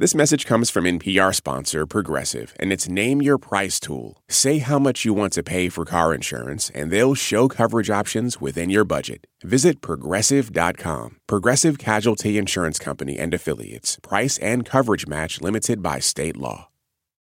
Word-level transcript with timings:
This 0.00 0.14
message 0.14 0.46
comes 0.46 0.70
from 0.70 0.84
NPR 0.84 1.34
sponsor 1.34 1.84
Progressive 1.84 2.54
and 2.60 2.72
its 2.72 2.88
Name 2.88 3.20
Your 3.20 3.36
Price 3.36 3.80
tool. 3.80 4.22
Say 4.28 4.58
how 4.58 4.78
much 4.78 5.04
you 5.04 5.12
want 5.12 5.32
to 5.32 5.42
pay 5.42 5.68
for 5.68 5.84
car 5.84 6.14
insurance, 6.14 6.70
and 6.72 6.92
they'll 6.92 7.16
show 7.16 7.48
coverage 7.48 7.90
options 7.90 8.40
within 8.40 8.70
your 8.70 8.84
budget. 8.84 9.26
Visit 9.42 9.80
progressive.com. 9.80 11.16
Progressive 11.26 11.78
Casualty 11.78 12.38
Insurance 12.38 12.78
Company 12.78 13.18
and 13.18 13.34
Affiliates. 13.34 13.98
Price 14.00 14.38
and 14.38 14.64
coverage 14.64 15.08
match 15.08 15.40
limited 15.40 15.82
by 15.82 15.98
state 15.98 16.36
law. 16.36 16.68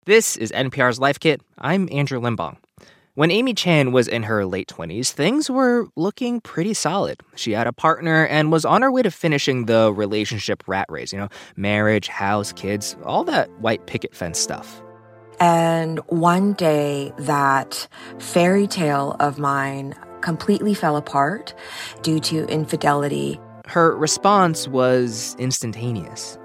This 0.05 0.37
is 0.37 0.51
NPR's 0.51 0.99
Life 0.99 1.19
Kit. 1.19 1.41
I'm 1.57 1.89
Andrew 1.91 2.21
Limbong. 2.21 2.57
When 3.17 3.31
Amy 3.31 3.55
Chan 3.55 3.93
was 3.93 4.07
in 4.07 4.21
her 4.21 4.45
late 4.45 4.67
20s, 4.67 5.09
things 5.09 5.49
were 5.49 5.87
looking 5.95 6.39
pretty 6.39 6.75
solid. 6.75 7.19
She 7.35 7.53
had 7.53 7.65
a 7.65 7.73
partner 7.73 8.27
and 8.27 8.51
was 8.51 8.63
on 8.63 8.83
her 8.83 8.91
way 8.91 9.01
to 9.01 9.09
finishing 9.09 9.65
the 9.65 9.91
relationship 9.91 10.63
rat 10.67 10.85
race, 10.87 11.11
you 11.11 11.17
know, 11.17 11.29
marriage, 11.55 12.09
house, 12.09 12.53
kids, 12.53 12.95
all 13.03 13.23
that 13.23 13.49
white 13.59 13.87
picket 13.87 14.13
fence 14.13 14.37
stuff. 14.37 14.83
And 15.39 15.97
one 16.09 16.53
day, 16.53 17.11
that 17.17 17.87
fairy 18.19 18.67
tale 18.67 19.15
of 19.19 19.39
mine 19.39 19.95
completely 20.21 20.75
fell 20.75 20.95
apart 20.95 21.55
due 22.03 22.19
to 22.19 22.45
infidelity. 22.45 23.39
Her 23.65 23.97
response 23.97 24.67
was 24.67 25.35
instantaneous. 25.39 26.37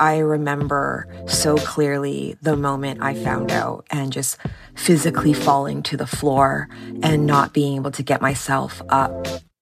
I 0.00 0.18
remember 0.18 1.06
so 1.26 1.56
clearly 1.58 2.36
the 2.40 2.56
moment 2.56 3.02
I 3.02 3.14
found 3.14 3.52
out 3.52 3.86
and 3.90 4.12
just 4.12 4.38
physically 4.74 5.34
falling 5.34 5.82
to 5.84 5.96
the 5.98 6.06
floor 6.06 6.70
and 7.02 7.26
not 7.26 7.52
being 7.52 7.76
able 7.76 7.90
to 7.92 8.02
get 8.02 8.22
myself 8.22 8.80
up. 8.88 9.12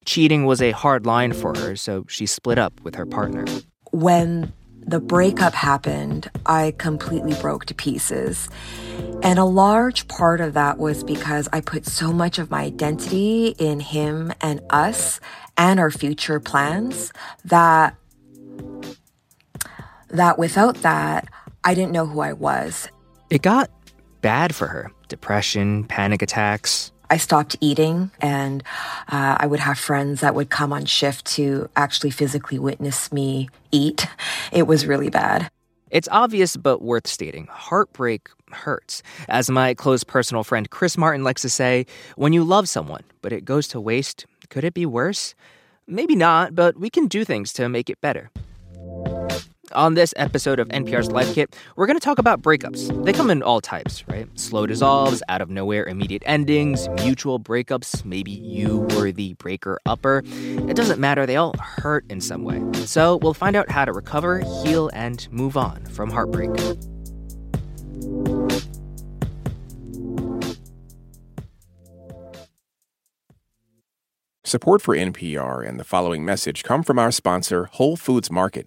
Cheating 0.05 0.47
was 0.47 0.63
a 0.63 0.71
hard 0.71 1.05
line 1.05 1.33
for 1.33 1.59
her, 1.59 1.75
so 1.75 2.05
she 2.09 2.25
split 2.25 2.57
up 2.57 2.81
with 2.83 2.95
her 2.95 3.05
partner. 3.05 3.45
When 3.91 4.53
the 4.79 5.01
breakup 5.01 5.55
happened, 5.55 6.31
I 6.47 6.73
completely 6.79 7.35
broke 7.43 7.67
to 7.67 7.75
pieces. 7.75 8.49
And 9.23 9.41
a 9.41 9.45
large 9.45 10.07
part 10.07 10.41
of 10.41 10.55
that 10.55 10.79
was 10.79 11.03
because 11.03 11.49
I 11.53 11.61
put 11.61 11.85
so 11.85 12.13
much 12.13 12.39
of 12.39 12.51
my 12.51 12.63
identity 12.63 13.57
in 13.59 13.81
him 13.81 14.33
and 14.41 14.61
us 14.71 15.19
and 15.57 15.81
our 15.81 15.91
future 15.91 16.39
plans 16.39 17.13
that 17.45 17.97
that 20.09 20.39
without 20.39 20.77
that, 20.83 21.29
I 21.65 21.75
didn't 21.75 21.93
know 21.93 22.07
who 22.07 22.21
I 22.21 22.33
was. 22.33 22.89
It 23.31 23.43
got 23.43 23.71
bad 24.21 24.55
for 24.55 24.67
her 24.67 24.91
depression, 25.09 25.85
panic 25.85 26.23
attacks. 26.23 26.93
I 27.11 27.17
stopped 27.17 27.57
eating, 27.61 28.11
and 28.21 28.63
uh, 29.09 29.37
I 29.41 29.47
would 29.47 29.61
have 29.61 29.79
friends 29.79 30.21
that 30.21 30.35
would 30.35 30.51
come 30.51 30.73
on 30.73 30.85
shift 30.85 31.25
to 31.37 31.71
actually 31.75 32.11
physically 32.11 32.59
witness 32.59 33.11
me 33.13 33.49
eat. 33.71 34.07
It 34.53 34.67
was 34.67 34.87
really 34.87 35.09
bad. 35.09 35.51
It's 35.91 36.09
obvious 36.11 36.57
but 36.57 36.83
worth 36.83 37.07
stating 37.07 37.47
heartbreak 37.51 38.29
hurts. 38.53 39.03
As 39.29 39.49
my 39.49 39.73
close 39.73 40.05
personal 40.05 40.45
friend 40.45 40.69
Chris 40.69 40.99
Martin 40.99 41.25
likes 41.25 41.43
to 41.43 41.49
say, 41.49 41.87
when 42.17 42.35
you 42.35 42.45
love 42.45 42.69
someone, 42.69 43.05
but 43.23 43.33
it 43.33 43.45
goes 43.45 43.69
to 43.69 43.81
waste, 43.81 44.27
could 44.51 44.65
it 44.65 44.75
be 44.75 44.85
worse? 44.85 45.35
Maybe 45.87 46.15
not, 46.15 46.55
but 46.55 46.79
we 46.79 46.91
can 46.91 47.07
do 47.07 47.25
things 47.25 47.55
to 47.55 47.69
make 47.71 47.89
it 47.89 48.01
better. 48.03 48.31
On 49.73 49.95
this 49.95 50.15
episode 50.17 50.59
of 50.61 50.69
NPR's 50.69 51.11
Life 51.11 51.35
Kit, 51.35 51.55
we're 51.77 51.87
going 51.87 51.99
to 51.99 52.05
talk 52.05 52.19
about 52.19 52.41
breakups. 52.41 53.05
They 53.05 53.13
come 53.13 53.29
in 53.29 53.43
all 53.43 53.61
types, 53.61 54.03
right? 54.09 54.27
Slow 54.39 54.67
dissolves, 54.67 55.23
out 55.29 55.43
of 55.43 55.51
nowhere 55.51 55.85
immediate 55.85 56.23
endings, 56.25 56.89
mutual 57.03 57.39
breakups, 57.39 58.05
maybe 58.05 58.31
you 58.31 58.87
were 58.97 59.13
the 59.13 59.35
breaker 59.35 59.79
upper. 59.85 60.23
It 60.25 60.75
doesn't 60.75 60.99
matter, 60.99 61.27
they 61.27 61.37
all 61.37 61.55
hurt 61.59 62.07
in 62.09 62.21
some 62.23 62.45
way. 62.45 62.63
So 62.87 63.17
we'll 63.17 63.35
find 63.35 63.57
out 63.57 63.71
how 63.71 63.85
to 63.85 63.93
recover, 63.93 64.39
heal, 64.65 64.91
and 64.95 65.31
move 65.31 65.57
on 65.57 65.85
from 65.87 66.11
heartbreak. 66.11 66.51
Support 74.45 74.81
for 74.81 74.97
NPR 74.97 75.69
and 75.69 75.79
the 75.79 75.85
following 75.85 76.25
message 76.25 76.65
come 76.65 76.83
from 76.83 76.99
our 76.99 77.11
sponsor, 77.11 77.69
Whole 77.73 77.97
Foods 77.97 78.31
Market. 78.31 78.67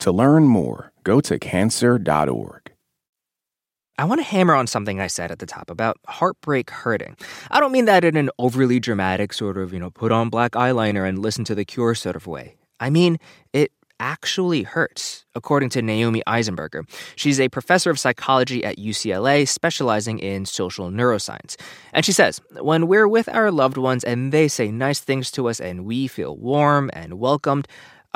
To 0.00 0.12
learn 0.12 0.44
more, 0.44 0.92
go 1.02 1.20
to 1.20 1.38
cancer.org. 1.38 2.72
I 4.00 4.04
want 4.04 4.20
to 4.20 4.24
hammer 4.24 4.54
on 4.54 4.68
something 4.68 5.00
I 5.00 5.08
said 5.08 5.32
at 5.32 5.40
the 5.40 5.46
top 5.46 5.68
about 5.70 5.96
heartbreak 6.06 6.70
hurting. 6.70 7.16
I 7.50 7.58
don't 7.58 7.72
mean 7.72 7.86
that 7.86 8.04
in 8.04 8.16
an 8.16 8.30
overly 8.38 8.78
dramatic 8.78 9.32
sort 9.32 9.58
of, 9.58 9.72
you 9.72 9.80
know, 9.80 9.90
put 9.90 10.12
on 10.12 10.28
black 10.28 10.52
eyeliner 10.52 11.08
and 11.08 11.18
listen 11.18 11.44
to 11.46 11.54
the 11.56 11.64
cure 11.64 11.96
sort 11.96 12.14
of 12.14 12.28
way. 12.28 12.54
I 12.78 12.90
mean, 12.90 13.18
it 13.52 13.72
actually 13.98 14.62
hurts, 14.62 15.26
according 15.34 15.70
to 15.70 15.82
Naomi 15.82 16.22
Eisenberger. 16.28 16.88
She's 17.16 17.40
a 17.40 17.48
professor 17.48 17.90
of 17.90 17.98
psychology 17.98 18.64
at 18.64 18.78
UCLA, 18.78 19.48
specializing 19.48 20.20
in 20.20 20.46
social 20.46 20.90
neuroscience. 20.90 21.56
And 21.92 22.04
she 22.04 22.12
says, 22.12 22.40
when 22.60 22.86
we're 22.86 23.08
with 23.08 23.28
our 23.28 23.50
loved 23.50 23.76
ones 23.76 24.04
and 24.04 24.30
they 24.30 24.46
say 24.46 24.70
nice 24.70 25.00
things 25.00 25.32
to 25.32 25.48
us 25.48 25.60
and 25.60 25.84
we 25.84 26.06
feel 26.06 26.36
warm 26.36 26.88
and 26.92 27.14
welcomed, 27.14 27.66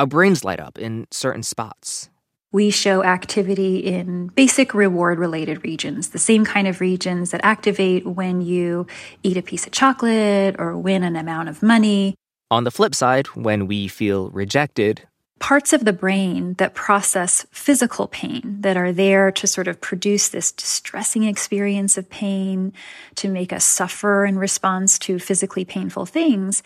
our 0.03 0.07
brains 0.07 0.43
light 0.43 0.59
up 0.59 0.81
in 0.81 1.07
certain 1.13 1.45
spots. 1.45 2.11
We 2.51 2.71
show 2.71 3.05
activity 3.05 3.79
in 3.79 4.27
basic 4.35 4.75
reward 4.75 5.21
related 5.21 5.63
regions, 5.63 6.09
the 6.09 6.19
same 6.19 6.45
kind 6.45 6.67
of 6.67 6.81
regions 6.81 7.31
that 7.31 7.41
activate 7.45 8.05
when 8.05 8.41
you 8.41 8.89
eat 9.23 9.37
a 9.37 9.43
piece 9.43 9.65
of 9.65 9.73
chocolate 9.73 10.57
or 10.59 10.77
win 10.77 11.05
an 11.05 11.15
amount 11.15 11.51
of 11.51 11.63
money. 11.63 12.17
On 12.51 12.65
the 12.65 12.73
flip 12.73 12.97
side, 12.97 13.29
when 13.29 13.69
we 13.69 13.87
feel 13.87 14.29
rejected, 14.31 15.07
parts 15.39 15.73
of 15.73 15.85
the 15.85 15.93
brain 15.93 16.55
that 16.55 16.75
process 16.75 17.47
physical 17.53 18.09
pain, 18.09 18.57
that 18.61 18.77
are 18.77 18.93
there 18.93 19.31
to 19.31 19.47
sort 19.47 19.69
of 19.69 19.81
produce 19.81 20.29
this 20.29 20.51
distressing 20.51 21.23
experience 21.23 21.97
of 21.97 22.11
pain, 22.11 22.73
to 23.15 23.29
make 23.29 23.53
us 23.53 23.65
suffer 23.65 24.27
in 24.27 24.37
response 24.37 24.99
to 24.99 25.21
physically 25.21 25.65
painful 25.65 26.07
things, 26.07 26.63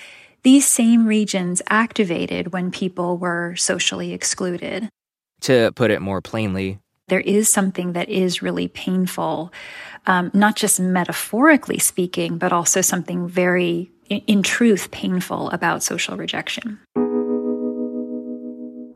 these 0.46 0.64
same 0.64 1.08
regions 1.08 1.60
activated 1.70 2.52
when 2.52 2.70
people 2.70 3.18
were 3.18 3.56
socially 3.56 4.12
excluded. 4.12 4.88
To 5.40 5.72
put 5.74 5.90
it 5.90 6.00
more 6.00 6.22
plainly, 6.22 6.78
there 7.08 7.18
is 7.18 7.50
something 7.50 7.94
that 7.94 8.08
is 8.08 8.42
really 8.42 8.68
painful, 8.68 9.52
um, 10.06 10.30
not 10.34 10.54
just 10.54 10.78
metaphorically 10.78 11.80
speaking, 11.80 12.38
but 12.38 12.52
also 12.52 12.80
something 12.80 13.26
very, 13.26 13.90
in, 14.08 14.20
in 14.28 14.42
truth, 14.44 14.92
painful 14.92 15.50
about 15.50 15.82
social 15.82 16.16
rejection. 16.16 16.78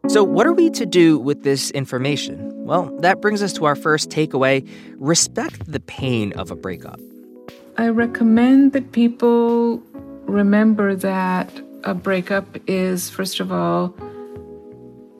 So, 0.06 0.23
what 0.23 0.47
are 0.47 0.52
we 0.52 0.70
to 0.70 0.87
do 0.87 1.19
with 1.19 1.43
this 1.43 1.73
information? 1.73 2.64
Well, 2.64 2.97
that 3.00 3.20
brings 3.20 3.43
us 3.43 3.52
to 3.55 3.64
our 3.64 3.75
first 3.75 4.08
takeaway 4.08 4.64
respect 4.99 5.67
the 5.67 5.81
pain 5.81 6.32
of 6.35 6.52
a 6.52 6.55
breakup. 6.55 7.00
I 7.76 7.88
recommend 7.88 8.73
that 8.73 8.93
people 8.93 9.82
remember 10.31 10.94
that 10.94 11.50
a 11.85 11.94
breakup 11.94 12.56
is, 12.67 13.11
first 13.11 13.41
of 13.41 13.53
all, 13.53 13.94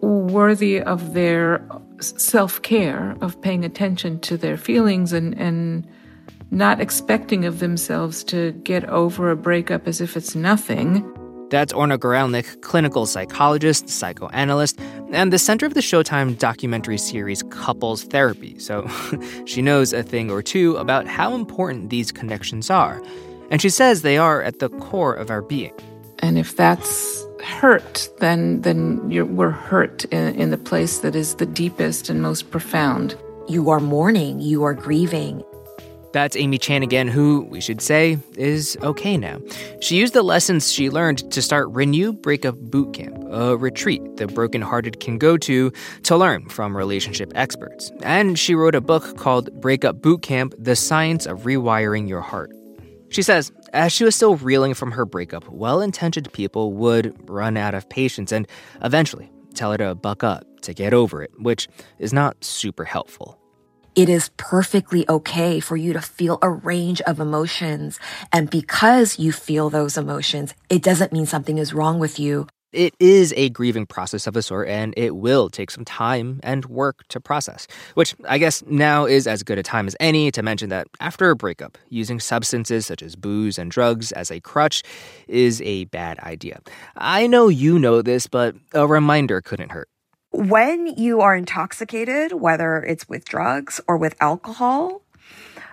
worthy 0.01 0.81
of 0.81 1.15
their 1.15 1.67
self 2.01 2.63
care, 2.63 3.17
of 3.21 3.41
paying 3.43 3.65
attention 3.65 4.21
to 4.21 4.37
their 4.37 4.57
feelings 4.57 5.13
and, 5.13 5.35
and 5.39 5.87
not 6.51 6.81
expecting 6.81 7.45
of 7.45 7.59
themselves 7.59 8.25
to 8.25 8.53
get 8.65 8.85
over 8.87 9.31
a 9.31 9.37
breakup 9.37 9.87
as 9.87 10.01
if 10.01 10.17
it's 10.17 10.35
nothing. 10.35 11.07
That's 11.51 11.73
Orna 11.73 11.99
Guralnick, 11.99 12.61
clinical 12.63 13.07
psychologist, 13.07 13.89
psychoanalyst, 13.89 14.79
and 15.13 15.33
the 15.33 15.39
center 15.39 15.67
of 15.67 15.75
the 15.75 15.81
Showtime 15.81 16.39
documentary 16.39 16.99
series 16.99 17.43
Couples 17.51 18.05
Therapy, 18.05 18.57
so 18.59 18.89
she 19.47 19.61
knows 19.61 19.93
a 19.93 20.05
thing 20.05 20.31
or 20.31 20.43
two 20.43 20.77
about 20.77 21.09
how 21.09 21.35
important 21.35 21.91
these 21.91 22.13
connections 22.13 22.71
are. 22.71 23.03
And 23.51 23.61
she 23.61 23.69
says 23.69 24.03
they 24.03 24.19
are 24.19 24.43
at 24.43 24.59
the 24.59 24.69
core 24.69 25.15
of 25.15 25.31
our 25.31 25.43
being. 25.43 25.75
And 26.21 26.39
if 26.39 26.57
that's 26.57 27.27
hurt, 27.45 28.09
then 28.19 28.61
then 28.63 29.09
we're 29.37 29.51
hurt 29.51 30.05
in, 30.07 30.35
in 30.35 30.51
the 30.51 30.59
place 30.59 30.99
that 30.99 31.15
is 31.15 31.37
the 31.37 31.47
deepest 31.47 32.11
and 32.11 32.23
most 32.23 32.51
profound. 32.51 33.17
You 33.49 33.71
are 33.71 33.81
mourning, 33.81 34.41
you 34.41 34.63
are 34.63 34.75
grieving, 34.75 35.43
that's 36.13 36.37
Amy 36.37 36.59
Chan 36.59 36.83
again, 36.83 37.07
who, 37.07 37.43
we 37.51 37.61
should 37.61 37.81
say, 37.81 38.19
is 38.37 38.77
okay 38.83 39.17
now. 39.17 39.39
She 39.81 39.97
used 39.97 40.13
the 40.13 40.23
lessons 40.23 40.73
she 40.73 40.91
learned 40.91 41.31
to 41.31 41.41
start 41.41 41.69
Renew 41.71 42.13
Breakup 42.13 42.57
Boot 42.57 42.95
Camp, 42.95 43.17
a 43.31 43.57
retreat 43.57 44.17
the 44.17 44.27
brokenhearted 44.27 44.99
can 44.99 45.19
go 45.19 45.37
to 45.37 45.73
to 46.03 46.17
learn 46.17 46.49
from 46.49 46.77
relationship 46.77 47.33
experts. 47.37 47.93
And 48.03 48.39
she 48.39 48.55
wrote 48.55 48.75
a 48.75 48.81
book 48.81 49.17
called 49.19 49.53
Breakup 49.61 50.03
Boot 50.03 50.23
Camp 50.23 50.55
The 50.59 50.75
Science 50.75 51.27
of 51.27 51.43
Rewiring 51.43 52.09
Your 52.09 52.23
Heart. 52.23 52.60
She 53.11 53.23
says, 53.23 53.51
as 53.73 53.93
she 53.93 54.05
was 54.05 54.15
still 54.15 54.37
reeling 54.37 54.73
from 54.73 54.93
her 54.93 55.05
breakup, 55.05 55.49
well 55.49 55.81
intentioned 55.81 56.33
people 56.33 56.73
would 56.75 57.29
run 57.29 57.57
out 57.57 57.75
of 57.75 57.89
patience 57.89 58.31
and 58.31 58.47
eventually 58.83 59.31
tell 59.55 59.73
her 59.73 59.79
to 59.79 59.97
buck 59.97 60.23
up, 60.23 60.45
to 60.63 60.73
get 60.73 60.95
over 60.95 61.23
it, 61.23 61.33
which 61.39 61.69
is 61.99 62.13
not 62.13 62.43
super 62.45 62.85
helpful. 62.85 63.37
It 63.97 64.09
is 64.09 64.31
perfectly 64.37 65.05
okay 65.09 65.59
for 65.59 65.77
you 65.77 65.93
to 65.93 66.01
feel 66.01 66.39
a 66.41 66.49
range 66.49 67.01
of 67.03 67.19
emotions. 67.19 67.99
And 68.33 68.49
because 68.49 69.19
you 69.19 69.33
feel 69.33 69.69
those 69.69 69.99
emotions, 69.99 70.55
it 70.69 70.83
doesn't 70.83 71.13
mean 71.13 71.27
something 71.27 71.59
is 71.59 71.75
wrong 71.75 71.99
with 71.99 72.21
you. 72.21 72.47
It 72.73 72.95
is 73.01 73.35
a 73.37 73.49
grieving 73.49 73.87
process 73.87 74.29
of 74.29 74.37
a 74.37 74.43
sort, 74.43 74.69
and 74.69 74.95
it 74.97 75.17
will 75.17 75.49
take 75.49 75.73
some 75.73 75.85
time 75.85 76.39
and 76.45 76.65
work 76.67 77.07
to 77.09 77.21
process. 77.21 77.67
Which 77.95 78.15
I 78.29 78.39
guess 78.39 78.63
now 78.67 79.07
is 79.07 79.27
as 79.27 79.43
good 79.43 79.59
a 79.59 79.63
time 79.63 79.89
as 79.89 79.97
any 79.99 80.31
to 80.31 80.43
mention 80.43 80.69
that 80.69 80.87
after 81.01 81.31
a 81.31 81.37
breakup, 81.37 81.79
using 81.89 82.21
substances 82.21 82.87
such 82.87 83.03
as 83.03 83.17
booze 83.17 83.59
and 83.59 83.73
drugs 83.73 84.13
as 84.13 84.31
a 84.31 84.39
crutch 84.39 84.85
is 85.27 85.61
a 85.63 85.87
bad 85.87 86.21
idea. 86.21 86.61
I 86.97 87.27
know 87.27 87.49
you 87.49 87.79
know 87.79 88.03
this, 88.03 88.29
but 88.29 88.55
a 88.73 88.87
reminder 88.87 89.41
couldn't 89.41 89.73
hurt. 89.73 89.89
When 90.31 90.87
you 90.87 91.23
are 91.23 91.35
intoxicated, 91.35 92.35
whether 92.35 92.85
it's 92.85 93.09
with 93.09 93.25
drugs 93.25 93.81
or 93.89 93.97
with 93.97 94.15
alcohol, 94.21 95.03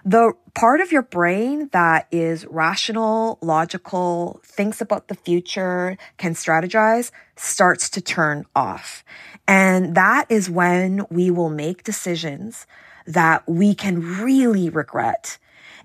the 0.07 0.31
part 0.53 0.79
of 0.79 0.93
your 0.93 1.01
brain 1.01 1.67
that 1.73 2.07
is 2.11 2.45
rational, 2.45 3.37
logical, 3.41 4.39
thinks 4.41 4.79
about 4.79 5.09
the 5.09 5.15
future, 5.15 5.97
can 6.17 6.33
strategize, 6.33 7.11
starts 7.35 7.89
to 7.89 7.99
turn 7.99 8.45
off. 8.55 9.03
And 9.49 9.95
that 9.95 10.31
is 10.31 10.49
when 10.49 11.05
we 11.09 11.29
will 11.29 11.49
make 11.49 11.83
decisions 11.83 12.65
that 13.05 13.45
we 13.49 13.75
can 13.75 13.99
really 14.21 14.69
regret. 14.69 15.37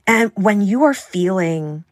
And 0.06 0.30
when 0.36 0.60
you 0.62 0.84
are 0.84 0.94
feeling 0.94 1.82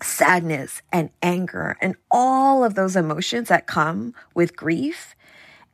sadness 0.00 0.82
and 0.92 1.10
anger 1.20 1.76
and 1.80 1.96
all 2.12 2.62
of 2.62 2.76
those 2.76 2.94
emotions 2.94 3.48
that 3.48 3.66
come 3.66 4.14
with 4.34 4.54
grief, 4.54 5.16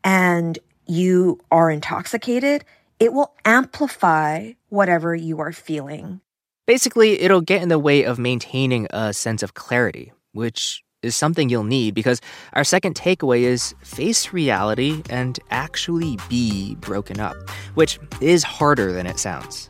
and 0.03 0.59
you 0.87 1.39
are 1.51 1.71
intoxicated, 1.71 2.65
it 2.99 3.13
will 3.13 3.35
amplify 3.45 4.53
whatever 4.73 5.15
you 5.15 5.39
are 5.39 5.53
feeling. 5.53 6.21
Basically, 6.67 7.21
it'll 7.21 7.43
get 7.43 7.61
in 7.61 7.69
the 7.69 7.79
way 7.79 8.05
of 8.05 8.19
maintaining 8.19 8.87
a 8.91 9.13
sense 9.13 9.43
of 9.43 9.53
clarity, 9.53 10.13
which 10.33 10.83
is 11.03 11.15
something 11.15 11.51
you'll 11.51 11.63
need 11.63 11.95
because 11.95 12.23
our 12.55 12.65
second 12.65 12.95
takeaway 12.95 13.41
is 13.41 13.75
face 13.83 14.33
reality 14.33 15.03
and 15.11 15.39
actually 15.51 16.17
be 16.31 16.75
broken 16.77 17.21
up, 17.21 17.37
which 17.75 17.99
is 18.23 18.43
harder 18.45 18.93
than 18.93 19.07
it 19.07 19.19
sounds. 19.19 19.69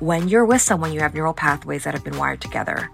When 0.00 0.28
you're 0.28 0.44
with 0.44 0.60
someone, 0.60 0.92
you 0.92 1.00
have 1.00 1.14
neural 1.14 1.32
pathways 1.32 1.84
that 1.84 1.94
have 1.94 2.04
been 2.04 2.18
wired 2.18 2.42
together. 2.42 2.90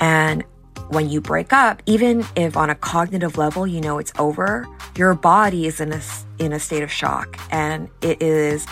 And 0.00 0.42
when 0.88 1.08
you 1.08 1.20
break 1.20 1.52
up, 1.52 1.82
even 1.86 2.24
if 2.34 2.56
on 2.56 2.68
a 2.68 2.74
cognitive 2.74 3.38
level 3.38 3.64
you 3.64 3.80
know 3.80 3.98
it's 3.98 4.12
over, 4.18 4.66
your 4.96 5.14
body 5.14 5.66
is 5.66 5.80
in 5.80 5.92
a, 5.92 6.00
in 6.38 6.52
a 6.52 6.58
state 6.58 6.82
of 6.82 6.90
shock 6.90 7.38
and 7.52 7.88
it 8.00 8.20
is 8.20 8.66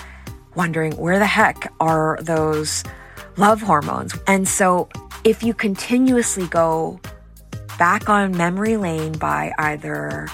wondering 0.54 0.92
where 0.96 1.18
the 1.18 1.26
heck 1.26 1.72
are 1.80 2.18
those 2.22 2.84
love 3.36 3.60
hormones? 3.60 4.14
And 4.26 4.46
so 4.48 4.88
if 5.24 5.42
you 5.42 5.54
continuously 5.54 6.46
go 6.46 7.00
back 7.78 8.08
on 8.08 8.36
memory 8.36 8.76
lane 8.76 9.12
by 9.12 9.52
either 9.58 10.28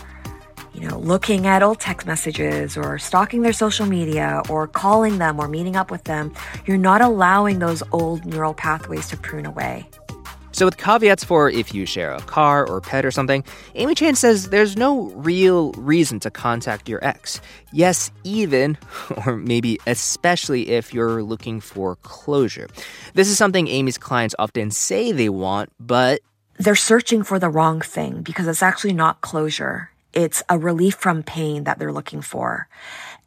you 0.79 0.89
know, 0.89 0.99
looking 0.99 1.47
at 1.47 1.63
old 1.63 1.81
text 1.81 2.07
messages 2.07 2.77
or 2.77 2.99
stalking 2.99 3.43
their 3.43 3.53
social 3.53 3.85
media 3.85 4.43
or 4.49 4.69
calling 4.69 5.19
them 5.19 5.41
or 5.41 5.49
meeting 5.49 5.75
up 5.75 5.91
with 5.91 6.05
them, 6.05 6.33
you're 6.67 6.77
not 6.77 7.01
allowing 7.01 7.59
those 7.59 7.83
old 7.91 8.25
neural 8.25 8.55
pathways 8.55 9.09
to 9.09 9.17
prune 9.17 9.45
away. 9.45 9.89
So, 10.59 10.65
with 10.65 10.77
caveats 10.77 11.23
for 11.23 11.49
if 11.49 11.73
you 11.73 11.87
share 11.87 12.13
a 12.13 12.21
car 12.23 12.67
or 12.67 12.81
pet 12.81 13.05
or 13.05 13.13
something, 13.13 13.45
Amy 13.77 13.95
Chan 13.95 14.17
says 14.17 14.49
there's 14.49 14.77
no 14.77 15.05
real 15.11 15.71
reason 15.75 16.19
to 16.19 16.33
contact 16.33 16.89
your 16.89 16.99
ex. 17.05 17.41
Yes, 17.73 18.11
even, 18.25 18.77
or 19.25 19.37
maybe 19.37 19.79
especially 19.87 20.71
if 20.71 20.93
you're 20.93 21.23
looking 21.23 21.61
for 21.61 21.95
closure. 22.03 22.67
This 23.15 23.29
is 23.29 23.39
something 23.39 23.69
Amy's 23.69 23.99
clients 23.99 24.35
often 24.37 24.73
say 24.73 25.13
they 25.13 25.29
want, 25.29 25.71
but 25.79 26.23
they're 26.59 26.75
searching 26.75 27.23
for 27.23 27.39
the 27.39 27.49
wrong 27.49 27.81
thing 27.81 28.23
because 28.23 28.49
it's 28.49 28.61
actually 28.61 28.95
not 28.95 29.21
closure. 29.21 29.93
It's 30.13 30.43
a 30.49 30.59
relief 30.59 30.97
from 30.97 31.23
pain 31.23 31.63
that 31.65 31.79
they're 31.79 31.93
looking 31.93 32.21
for. 32.21 32.67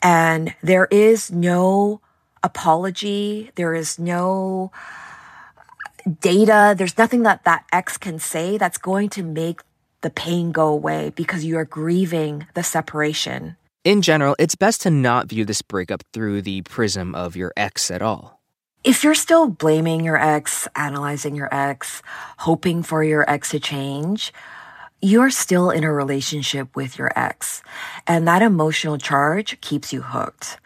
And 0.02 0.54
there 0.62 0.90
is 0.92 1.32
no 1.32 2.02
apology. 2.44 3.52
There 3.56 3.74
is 3.74 3.98
no 3.98 4.74
data. 6.20 6.76
There's 6.78 6.98
nothing 6.98 7.24
that 7.24 7.44
that 7.44 7.66
ex 7.72 7.98
can 7.98 8.20
say 8.20 8.58
that's 8.58 8.78
going 8.78 9.10
to 9.10 9.24
make 9.24 9.62
the 10.02 10.10
pain 10.10 10.52
go 10.52 10.68
away 10.68 11.12
because 11.16 11.46
you 11.46 11.58
are 11.58 11.66
grieving 11.66 12.48
the 12.54 12.64
separation. 12.64 13.56
In 13.84 14.02
general, 14.02 14.36
it's 14.38 14.56
best 14.56 14.82
to 14.82 14.92
not 14.92 15.28
view 15.28 15.46
this 15.46 15.62
breakup 15.62 16.04
through 16.14 16.44
the 16.44 16.62
prism 16.64 17.16
of 17.16 17.36
your 17.36 17.52
ex 17.58 17.90
at 17.90 18.02
all. 18.02 18.40
If 18.84 19.04
you're 19.04 19.16
still 19.16 19.48
blaming 19.48 20.04
your 20.04 20.18
ex, 20.18 20.68
analyzing 20.76 21.36
your 21.36 21.54
ex, 21.54 22.02
hoping 22.40 22.82
for 22.84 23.04
your 23.04 23.30
ex 23.30 23.52
to 23.52 23.60
change, 23.60 24.34
you're 25.02 25.30
still 25.30 25.70
in 25.70 25.84
a 25.84 25.92
relationship 25.92 26.76
with 26.76 26.98
your 26.98 27.12
ex. 27.16 27.64
And 28.08 28.28
that 28.28 28.42
emotional 28.42 28.98
charge 28.98 29.60
keeps 29.62 29.94
you 29.94 30.02
hooked. 30.02 30.60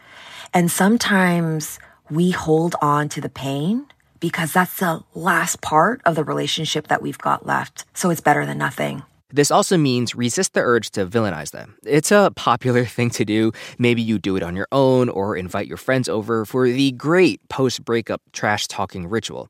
And 0.54 0.72
sometimes 0.72 1.80
we 2.10 2.32
hold 2.32 2.76
on 2.82 3.10
to 3.10 3.22
the 3.22 3.30
pain 3.30 3.88
because 4.25 4.54
that's 4.54 4.80
the 4.80 5.04
last 5.13 5.62
part 5.62 6.01
of 6.04 6.16
the 6.16 6.24
relationship 6.24 6.88
that 6.88 7.00
we've 7.00 7.20
got 7.20 7.46
left. 7.46 7.86
So 7.94 8.10
it's 8.10 8.22
better 8.22 8.44
than 8.44 8.58
nothing. 8.58 9.03
This 9.29 9.51
also 9.51 9.77
means 9.77 10.15
resist 10.15 10.55
the 10.55 10.62
urge 10.62 10.89
to 10.91 11.05
villainize 11.05 11.51
them. 11.51 11.75
It's 11.86 12.12
a 12.12 12.34
popular 12.36 12.86
thing 12.98 13.12
to 13.12 13.24
do. 13.24 13.51
Maybe 13.77 14.01
you 14.01 14.17
do 14.17 14.36
it 14.36 14.41
on 14.41 14.55
your 14.55 14.67
own 14.72 15.10
or 15.10 15.38
invite 15.38 15.67
your 15.67 15.77
friends 15.77 16.10
over 16.10 16.44
for 16.44 16.67
the 16.67 16.91
great 16.94 17.39
post 17.50 17.86
breakup 17.86 18.24
trash 18.34 18.65
talking 18.65 19.05
ritual. 19.05 19.48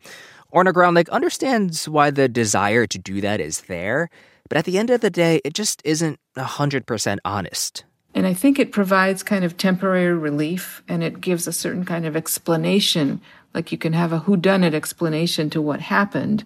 Orna 0.49 0.73
Guralnick 0.73 1.09
understands 1.09 1.87
why 1.87 2.11
the 2.11 2.27
desire 2.27 2.85
to 2.85 2.99
do 2.99 3.21
that 3.21 3.39
is 3.39 3.61
there, 3.61 4.09
but 4.49 4.57
at 4.57 4.65
the 4.65 4.77
end 4.77 4.89
of 4.89 4.99
the 4.99 5.09
day, 5.09 5.39
it 5.45 5.53
just 5.53 5.81
isn't 5.85 6.19
100% 6.35 7.17
honest. 7.23 7.85
And 8.13 8.27
I 8.27 8.33
think 8.33 8.59
it 8.59 8.73
provides 8.73 9.23
kind 9.23 9.45
of 9.45 9.55
temporary 9.55 10.13
relief 10.13 10.83
and 10.89 11.01
it 11.01 11.21
gives 11.21 11.47
a 11.47 11.53
certain 11.53 11.85
kind 11.85 12.05
of 12.05 12.17
explanation 12.17 13.21
like 13.55 13.71
you 13.71 13.77
can 13.77 13.93
have 13.93 14.11
a 14.11 14.19
whodunit 14.19 14.73
explanation 14.73 15.49
to 15.49 15.61
what 15.61 15.79
happened, 15.79 16.43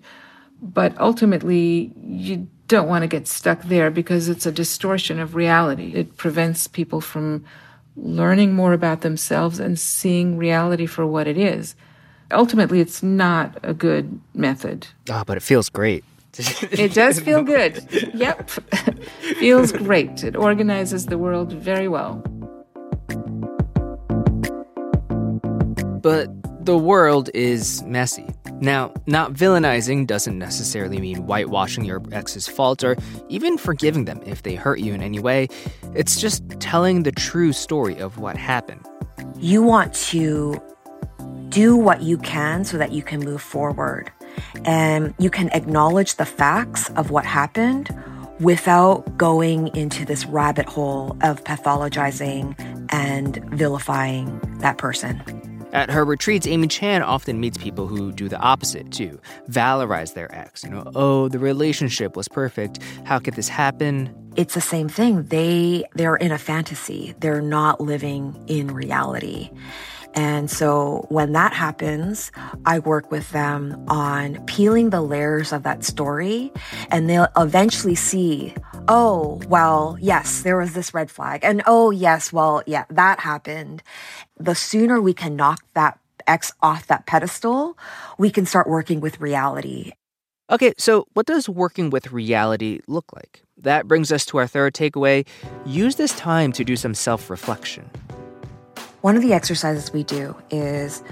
but 0.61 0.97
ultimately 0.99 1.91
you 2.01 2.47
don't 2.67 2.87
want 2.87 3.01
to 3.01 3.07
get 3.07 3.27
stuck 3.27 3.63
there 3.63 3.89
because 3.89 4.29
it's 4.29 4.45
a 4.45 4.51
distortion 4.51 5.19
of 5.19 5.33
reality. 5.33 5.91
It 5.95 6.15
prevents 6.17 6.67
people 6.67 7.01
from 7.01 7.43
learning 7.97 8.53
more 8.53 8.73
about 8.73 9.01
themselves 9.01 9.59
and 9.59 9.77
seeing 9.77 10.37
reality 10.37 10.85
for 10.85 11.05
what 11.05 11.27
it 11.27 11.37
is. 11.37 11.75
Ultimately, 12.31 12.79
it's 12.79 13.01
not 13.01 13.57
a 13.63 13.73
good 13.73 14.21
method. 14.35 14.87
Ah, 15.09 15.21
oh, 15.21 15.23
but 15.25 15.35
it 15.35 15.41
feels 15.41 15.67
great. 15.67 16.03
it 16.37 16.93
does 16.93 17.19
feel 17.19 17.41
good. 17.41 17.83
Yep. 18.13 18.49
feels 19.39 19.71
great. 19.71 20.23
It 20.23 20.35
organizes 20.35 21.07
the 21.07 21.17
world 21.17 21.53
very 21.53 21.87
well. 21.87 22.23
But 26.01 26.38
the 26.69 26.77
world 26.77 27.31
is 27.33 27.81
messy. 27.81 28.27
Now, 28.61 28.93
not 29.07 29.33
villainizing 29.33 30.05
doesn't 30.05 30.37
necessarily 30.37 30.99
mean 30.99 31.25
whitewashing 31.25 31.83
your 31.83 31.99
ex's 32.11 32.47
fault 32.47 32.83
or 32.83 32.95
even 33.27 33.57
forgiving 33.57 34.05
them 34.05 34.21
if 34.23 34.43
they 34.43 34.53
hurt 34.53 34.79
you 34.79 34.93
in 34.93 35.01
any 35.01 35.19
way. 35.19 35.47
It's 35.95 36.21
just 36.21 36.47
telling 36.59 37.01
the 37.01 37.11
true 37.11 37.53
story 37.53 37.97
of 37.97 38.19
what 38.19 38.37
happened. 38.37 38.85
You 39.39 39.63
want 39.63 39.95
to 40.11 40.61
do 41.49 41.75
what 41.75 42.03
you 42.03 42.19
can 42.19 42.63
so 42.63 42.77
that 42.77 42.91
you 42.91 43.01
can 43.01 43.21
move 43.21 43.41
forward. 43.41 44.11
and 44.63 45.15
you 45.17 45.31
can 45.31 45.49
acknowledge 45.49 46.15
the 46.17 46.25
facts 46.25 46.91
of 46.91 47.09
what 47.09 47.25
happened 47.25 47.89
without 48.39 49.17
going 49.17 49.75
into 49.75 50.05
this 50.05 50.23
rabbit 50.27 50.67
hole 50.67 51.17
of 51.21 51.43
pathologizing 51.43 52.55
and 52.91 53.43
vilifying 53.51 54.39
that 54.59 54.77
person. 54.77 55.38
At 55.71 55.89
her 55.91 56.03
retreats, 56.03 56.47
Amy 56.47 56.67
Chan 56.67 57.03
often 57.03 57.39
meets 57.39 57.57
people 57.57 57.87
who 57.87 58.11
do 58.11 58.27
the 58.27 58.39
opposite 58.39 58.91
too, 58.91 59.19
valorize 59.49 60.13
their 60.13 60.33
ex. 60.33 60.63
You 60.63 60.71
know, 60.71 60.91
oh, 60.95 61.27
the 61.29 61.39
relationship 61.39 62.15
was 62.15 62.27
perfect. 62.27 62.79
How 63.03 63.19
could 63.19 63.35
this 63.35 63.47
happen? 63.47 64.15
It's 64.35 64.55
the 64.55 64.61
same 64.61 64.89
thing. 64.89 65.23
They 65.23 65.83
they're 65.93 66.15
in 66.15 66.31
a 66.31 66.37
fantasy. 66.37 67.13
They're 67.19 67.41
not 67.41 67.81
living 67.81 68.41
in 68.47 68.73
reality. 68.73 69.51
And 70.15 70.49
so 70.49 71.05
when 71.09 71.33
that 71.33 71.53
happens, 71.53 72.31
I 72.65 72.79
work 72.79 73.11
with 73.11 73.29
them 73.31 73.85
on 73.87 74.43
peeling 74.45 74.89
the 74.89 75.01
layers 75.01 75.53
of 75.53 75.63
that 75.63 75.83
story 75.83 76.51
and 76.89 77.07
they'll 77.09 77.27
eventually 77.37 77.95
see, 77.95 78.55
oh, 78.89 79.39
well, 79.47 79.97
yes, 80.01 80.41
there 80.41 80.57
was 80.57 80.73
this 80.73 80.93
red 80.93 81.09
flag. 81.09 81.41
And 81.43 81.61
oh, 81.65 81.91
yes, 81.91 82.33
well, 82.33 82.63
yeah, 82.65 82.85
that 82.89 83.19
happened. 83.19 83.83
The 84.37 84.55
sooner 84.55 84.99
we 84.99 85.13
can 85.13 85.35
knock 85.35 85.63
that 85.75 85.99
ex 86.27 86.51
off 86.61 86.87
that 86.87 87.05
pedestal, 87.05 87.77
we 88.17 88.29
can 88.29 88.45
start 88.45 88.67
working 88.67 88.99
with 88.99 89.21
reality. 89.21 89.93
Okay, 90.51 90.73
so 90.77 91.05
what 91.13 91.27
does 91.27 91.47
working 91.47 91.91
with 91.91 92.11
reality 92.11 92.79
look 92.87 93.05
like? 93.13 93.43
That 93.57 93.87
brings 93.87 94.11
us 94.11 94.25
to 94.27 94.37
our 94.37 94.47
third 94.47 94.73
takeaway 94.73 95.27
use 95.65 95.95
this 95.95 96.15
time 96.15 96.51
to 96.53 96.63
do 96.63 96.75
some 96.75 96.95
self 96.95 97.29
reflection. 97.29 97.89
One 99.01 99.15
of 99.15 99.21
the 99.21 99.33
exercises 99.33 99.93
we 99.93 100.03
do 100.03 100.35
is 100.49 101.03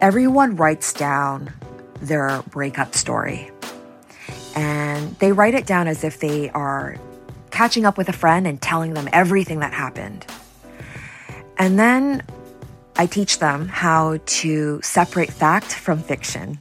everyone 0.00 0.56
writes 0.56 0.92
down 0.92 1.52
their 2.00 2.42
breakup 2.50 2.94
story. 2.94 3.50
And 4.58 5.16
they 5.20 5.30
write 5.30 5.54
it 5.54 5.66
down 5.66 5.86
as 5.86 6.02
if 6.02 6.18
they 6.18 6.50
are 6.50 6.96
catching 7.52 7.86
up 7.86 7.96
with 7.96 8.08
a 8.08 8.12
friend 8.12 8.44
and 8.44 8.60
telling 8.60 8.92
them 8.92 9.08
everything 9.12 9.60
that 9.60 9.72
happened. 9.72 10.26
And 11.58 11.78
then 11.78 12.24
I 12.96 13.06
teach 13.06 13.38
them 13.38 13.68
how 13.68 14.18
to 14.26 14.80
separate 14.82 15.32
fact 15.32 15.72
from 15.72 16.00
fiction. 16.00 16.58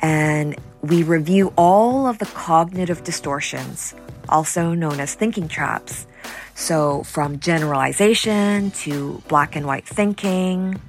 And 0.00 0.56
we 0.80 1.02
review 1.02 1.52
all 1.58 2.06
of 2.06 2.16
the 2.16 2.24
cognitive 2.24 3.04
distortions, 3.04 3.94
also 4.30 4.72
known 4.72 4.98
as 4.98 5.14
thinking 5.14 5.46
traps, 5.46 6.06
so, 6.54 7.02
from 7.02 7.38
generalization 7.38 8.70
to 8.82 9.22
black 9.28 9.56
and 9.56 9.66
white 9.66 9.86
thinking 9.86 10.80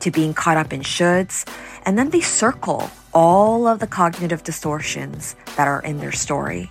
to 0.00 0.10
being 0.10 0.32
caught 0.32 0.56
up 0.56 0.72
in 0.72 0.80
shoulds, 0.80 1.46
and 1.84 1.98
then 1.98 2.10
they 2.10 2.20
circle 2.22 2.90
all 3.16 3.66
of 3.66 3.78
the 3.78 3.86
cognitive 3.86 4.44
distortions 4.44 5.34
that 5.56 5.66
are 5.66 5.80
in 5.80 6.00
their 6.00 6.12
story. 6.12 6.70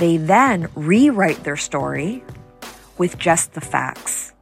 They 0.00 0.16
then 0.16 0.66
rewrite 0.74 1.44
their 1.44 1.56
story 1.56 2.24
with 2.98 3.16
just 3.16 3.52
the 3.52 3.60
facts. 3.60 4.32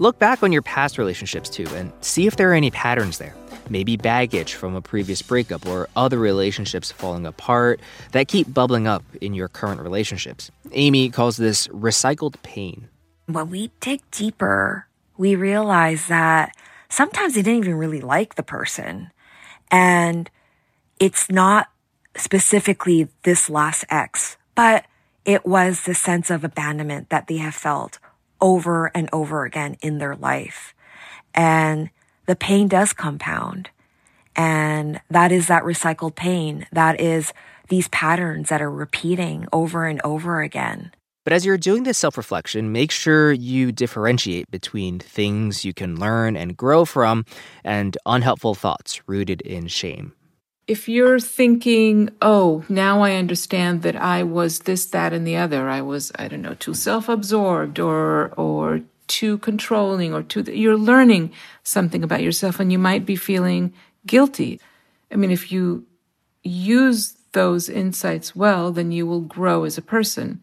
Look 0.00 0.18
back 0.18 0.42
on 0.42 0.50
your 0.50 0.62
past 0.62 0.98
relationships 0.98 1.48
too 1.48 1.68
and 1.76 1.92
see 2.00 2.26
if 2.26 2.34
there 2.34 2.50
are 2.50 2.54
any 2.54 2.72
patterns 2.72 3.18
there 3.18 3.36
maybe 3.70 3.96
baggage 3.96 4.54
from 4.54 4.74
a 4.74 4.82
previous 4.82 5.22
breakup 5.22 5.64
or 5.66 5.88
other 5.94 6.18
relationships 6.18 6.90
falling 6.90 7.24
apart 7.24 7.78
that 8.10 8.26
keep 8.26 8.52
bubbling 8.52 8.88
up 8.88 9.04
in 9.20 9.34
your 9.34 9.48
current 9.48 9.80
relationships. 9.80 10.50
Amy 10.72 11.10
calls 11.10 11.36
this 11.36 11.68
recycled 11.68 12.34
pain. 12.42 12.88
When 13.26 13.50
we 13.50 13.70
dig 13.78 14.00
deeper, 14.10 14.88
we 15.16 15.36
realize 15.36 16.08
that 16.08 16.56
sometimes 16.88 17.34
they 17.34 17.42
didn't 17.42 17.64
even 17.64 17.76
really 17.76 18.00
like 18.00 18.34
the 18.34 18.42
person. 18.42 19.12
And 19.72 20.30
it's 21.00 21.30
not 21.30 21.68
specifically 22.16 23.08
this 23.22 23.50
last 23.50 23.84
ex, 23.88 24.36
but 24.54 24.84
it 25.24 25.46
was 25.46 25.82
the 25.82 25.94
sense 25.94 26.30
of 26.30 26.44
abandonment 26.44 27.08
that 27.08 27.26
they 27.26 27.38
have 27.38 27.54
felt 27.54 27.98
over 28.40 28.90
and 28.94 29.08
over 29.12 29.44
again 29.44 29.76
in 29.80 29.98
their 29.98 30.14
life. 30.14 30.74
And 31.34 31.90
the 32.26 32.36
pain 32.36 32.68
does 32.68 32.92
compound. 32.92 33.70
And 34.36 35.00
that 35.10 35.32
is 35.32 35.46
that 35.46 35.62
recycled 35.62 36.14
pain. 36.14 36.66
That 36.72 37.00
is 37.00 37.32
these 37.68 37.88
patterns 37.88 38.48
that 38.48 38.60
are 38.60 38.70
repeating 38.70 39.46
over 39.52 39.86
and 39.86 40.00
over 40.04 40.42
again. 40.42 40.92
But 41.24 41.32
as 41.32 41.46
you're 41.46 41.58
doing 41.58 41.84
this 41.84 41.98
self 41.98 42.16
reflection, 42.16 42.72
make 42.72 42.90
sure 42.90 43.32
you 43.32 43.70
differentiate 43.70 44.50
between 44.50 44.98
things 44.98 45.64
you 45.64 45.72
can 45.72 45.98
learn 45.98 46.36
and 46.36 46.56
grow 46.56 46.84
from 46.84 47.24
and 47.62 47.96
unhelpful 48.06 48.54
thoughts 48.54 49.06
rooted 49.06 49.40
in 49.42 49.68
shame. 49.68 50.12
If 50.66 50.88
you're 50.88 51.20
thinking, 51.20 52.10
oh, 52.22 52.64
now 52.68 53.02
I 53.02 53.16
understand 53.16 53.82
that 53.82 53.96
I 53.96 54.22
was 54.22 54.60
this, 54.60 54.86
that, 54.86 55.12
and 55.12 55.26
the 55.26 55.36
other, 55.36 55.68
I 55.68 55.80
was, 55.80 56.12
I 56.16 56.28
don't 56.28 56.42
know, 56.42 56.54
too 56.54 56.74
self 56.74 57.08
absorbed 57.08 57.78
or, 57.78 58.32
or 58.36 58.80
too 59.06 59.38
controlling 59.38 60.14
or 60.14 60.22
too, 60.22 60.42
you're 60.42 60.78
learning 60.78 61.32
something 61.62 62.02
about 62.02 62.22
yourself 62.22 62.58
and 62.58 62.72
you 62.72 62.78
might 62.78 63.04
be 63.04 63.16
feeling 63.16 63.72
guilty. 64.06 64.60
I 65.10 65.16
mean, 65.16 65.30
if 65.30 65.52
you 65.52 65.84
use 66.42 67.16
those 67.32 67.68
insights 67.68 68.34
well, 68.34 68.72
then 68.72 68.92
you 68.92 69.06
will 69.06 69.20
grow 69.20 69.64
as 69.64 69.76
a 69.78 69.82
person. 69.82 70.42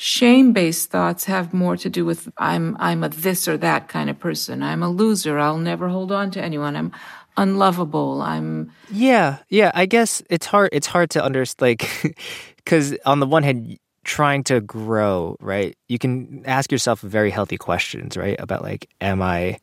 Shame-based 0.00 0.90
thoughts 0.90 1.24
have 1.24 1.52
more 1.52 1.76
to 1.76 1.90
do 1.90 2.04
with 2.04 2.28
I'm 2.38 2.76
I'm 2.78 3.02
a 3.02 3.08
this 3.08 3.48
or 3.48 3.56
that 3.56 3.88
kind 3.88 4.08
of 4.08 4.16
person. 4.16 4.62
I'm 4.62 4.80
a 4.80 4.88
loser. 4.88 5.40
I'll 5.40 5.58
never 5.58 5.88
hold 5.88 6.12
on 6.12 6.30
to 6.30 6.40
anyone. 6.40 6.76
I'm 6.76 6.92
unlovable. 7.36 8.22
I'm 8.22 8.70
Yeah, 8.92 9.38
yeah, 9.48 9.72
I 9.74 9.86
guess 9.86 10.22
it's 10.30 10.46
hard 10.46 10.70
it's 10.72 10.86
hard 10.86 11.10
to 11.10 11.24
understand 11.24 11.80
like 11.80 12.16
cuz 12.64 12.96
on 13.04 13.18
the 13.18 13.26
one 13.26 13.42
hand 13.42 13.76
trying 14.04 14.44
to 14.44 14.60
grow, 14.60 15.36
right? 15.40 15.76
You 15.88 15.98
can 15.98 16.44
ask 16.46 16.70
yourself 16.70 17.00
very 17.00 17.32
healthy 17.32 17.58
questions, 17.58 18.16
right? 18.16 18.36
About 18.38 18.62
like, 18.62 18.88
am 19.00 19.20
I 19.20 19.58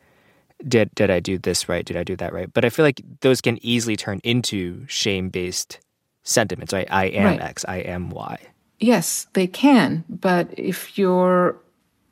did 0.68 0.94
did 0.96 1.10
I 1.10 1.22
do 1.22 1.38
this 1.38 1.70
right? 1.70 1.86
Did 1.86 1.96
I 1.96 2.04
do 2.04 2.18
that 2.18 2.34
right? 2.34 2.51
But 2.54 2.65
I 2.65 2.70
feel 2.70 2.84
like 2.84 3.01
those 3.22 3.39
can 3.39 3.58
easily 3.65 3.96
turn 3.96 4.20
into 4.25 4.86
shame 4.88 5.30
based 5.30 5.80
sentiments, 6.24 6.74
right? 6.74 6.88
I 6.92 7.06
am 7.06 7.24
right. 7.24 7.42
X, 7.42 7.63
I 7.70 7.77
am 7.77 8.10
Y. 8.10 8.38
Yes, 8.79 9.27
they 9.34 9.48
can. 9.48 10.03
But 10.10 10.58
if 10.58 10.98
you're 10.98 11.58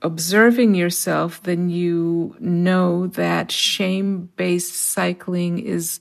observing 0.01 0.75
yourself, 0.75 1.41
then 1.43 1.69
you 1.69 2.35
know 2.39 3.07
that 3.07 3.51
shame 3.51 4.29
based 4.35 4.73
cycling 4.73 5.59
is 5.59 5.99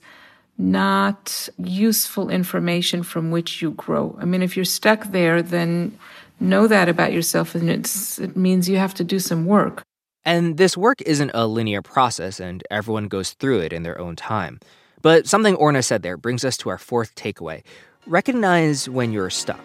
not 0.57 1.49
useful 1.57 2.29
information 2.29 3.01
from 3.03 3.31
which 3.31 3.61
you 3.61 3.71
grow. 3.71 4.15
I 4.19 4.25
mean, 4.25 4.41
if 4.41 4.55
you're 4.55 4.65
stuck 4.65 5.05
there, 5.05 5.41
then 5.41 5.97
know 6.39 6.67
that 6.67 6.89
about 6.89 7.13
yourself 7.13 7.55
and 7.55 7.69
it 7.69 8.35
means 8.35 8.69
you 8.69 8.77
have 8.77 8.93
to 8.95 9.03
do 9.03 9.19
some 9.19 9.45
work. 9.45 9.83
And 10.25 10.57
this 10.57 10.77
work 10.77 11.01
isn't 11.01 11.31
a 11.33 11.47
linear 11.47 11.81
process 11.81 12.39
and 12.39 12.63
everyone 12.69 13.07
goes 13.07 13.31
through 13.33 13.59
it 13.61 13.73
in 13.73 13.83
their 13.83 13.99
own 13.99 14.15
time. 14.15 14.59
But 15.01 15.27
something 15.27 15.55
Orna 15.55 15.83
said 15.83 16.01
there 16.01 16.17
brings 16.17 16.45
us 16.45 16.55
to 16.57 16.69
our 16.69 16.77
fourth 16.77 17.15
takeaway. 17.15 17.63
Recognize 18.05 18.87
when 18.87 19.11
you're 19.11 19.29
stuck. 19.29 19.61